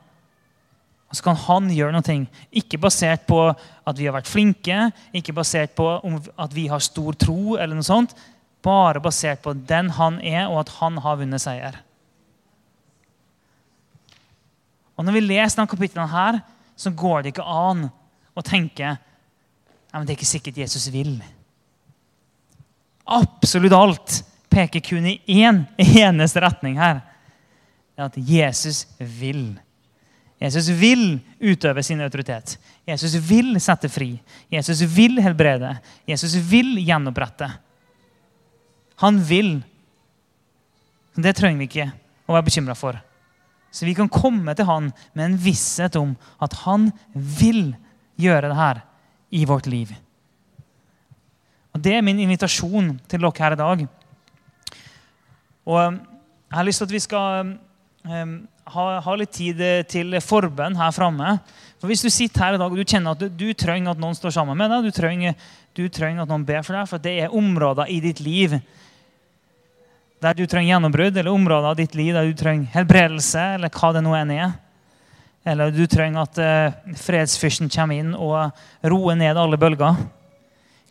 [1.06, 2.16] og så kan han gjøre noe.
[2.50, 7.14] Ikke basert på at vi har vært flinke, ikke basert på at vi har stor
[7.14, 8.16] tro, eller noe sånt.
[8.66, 11.78] Bare basert på den han er, og at han har vunnet seier.
[14.96, 16.40] Og Når vi leser denne kapitlene, her,
[16.76, 17.90] så går det ikke an
[18.36, 18.96] å tenke
[19.96, 21.14] men det er ikke sikkert Jesus vil.
[23.06, 27.02] Absolutt alt peker kun i én eneste retning her.
[27.96, 29.54] Det er at Jesus vil.
[30.42, 32.58] Jesus vil utøve sin autoritet.
[32.88, 34.16] Jesus vil sette fri.
[34.52, 35.78] Jesus vil helbrede.
[36.08, 37.50] Jesus vil gjenopprette.
[39.04, 39.58] Han vil.
[41.16, 41.92] Det trenger vi ikke
[42.28, 43.00] å være bekymra for.
[43.72, 47.74] Så vi kan komme til han med en visshet om at han vil
[48.20, 48.84] gjøre det her
[49.36, 49.92] i vårt liv.
[51.76, 53.86] Og Det er min invitasjon til dere her i dag.
[55.66, 57.50] Og Jeg har lyst til at vi skal
[58.06, 58.36] um,
[58.72, 59.60] ha, ha, litt tid
[59.92, 61.36] til forbønn her framme.
[61.82, 64.00] For Hvis du sitter her i dag og du kjenner at du, du trenger at
[64.00, 65.36] noen står sammen med deg, du trenger,
[65.76, 68.56] du trenger at noen ber for deg, for det er områder i ditt liv
[70.24, 73.92] der du trenger gjennombrudd, eller områder av ditt liv der du trenger helbredelse, eller hva
[73.94, 74.54] det nå enn er.
[75.46, 78.56] Eller du trenger at uh, fredsfyrsten kommer inn og
[78.88, 80.00] roer ned alle bølger.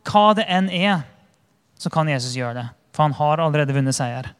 [0.05, 1.05] Hva det enn er,
[1.81, 2.67] så kan Jesus gjøre det.
[2.95, 4.31] For han har allerede vunnet seier.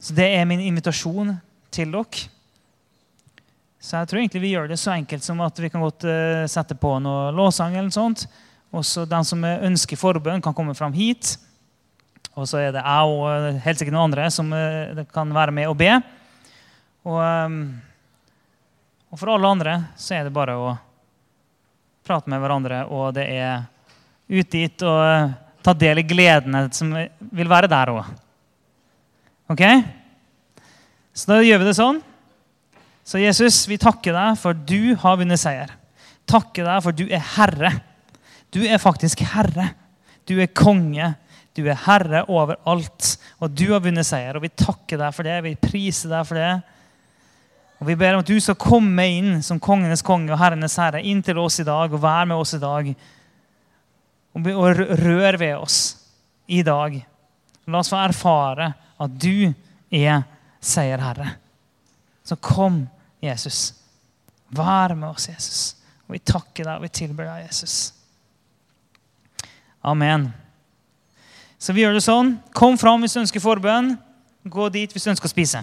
[0.00, 1.36] Så det er min invitasjon
[1.74, 2.26] til dere.
[3.86, 6.42] Så jeg tror egentlig vi gjør det så enkelt som at vi kan godt uh,
[6.50, 7.76] sette på noe låsang.
[7.76, 8.26] eller noe sånt.
[8.74, 11.36] Også Den som ønsker forbønn, kan komme fram hit.
[12.34, 15.54] Og så er det jeg og eh, helt sikkert noen andre som uh, kan være
[15.54, 15.92] med og be.
[17.06, 17.60] Og, um,
[19.12, 20.74] og for alle andre så er det bare å
[22.06, 23.66] prate med hverandre, og det er
[24.26, 25.34] ut dit og uh,
[25.66, 28.10] ta del i gledene som vil være der òg.
[29.50, 29.62] Ok?
[31.16, 32.00] Så da gjør vi det sånn.
[33.06, 35.70] Så Jesus, vi takker deg for du har vunnet seier.
[36.26, 37.70] Takker deg for du er herre.
[38.50, 39.70] Du er faktisk herre.
[40.26, 41.12] Du er konge.
[41.54, 43.14] Du er herre over alt.
[43.38, 44.36] Og du har vunnet seier.
[44.36, 45.38] Og vi takker deg for det.
[45.46, 46.50] Vi priser deg for det.
[47.78, 51.02] Og Vi ber om at du skal komme inn som kongenes konge og herrenes herre
[51.04, 52.88] inn til oss i dag og være med oss i dag.
[54.36, 54.48] Og
[55.02, 55.80] rør ved oss
[56.46, 56.96] i dag.
[57.66, 59.52] La oss få erfare at du
[59.92, 60.22] er
[60.60, 61.34] seierherre.
[62.24, 62.86] Så kom,
[63.22, 63.74] Jesus.
[64.48, 65.60] Vær med oss, Jesus.
[66.06, 67.92] Og vi takker deg og vi tilber deg, Jesus.
[69.86, 70.30] Amen.
[71.58, 72.36] Så vi gjør det sånn.
[72.56, 73.94] Kom fram hvis du ønsker forbønn.
[74.46, 75.62] Gå dit hvis du ønsker å spise.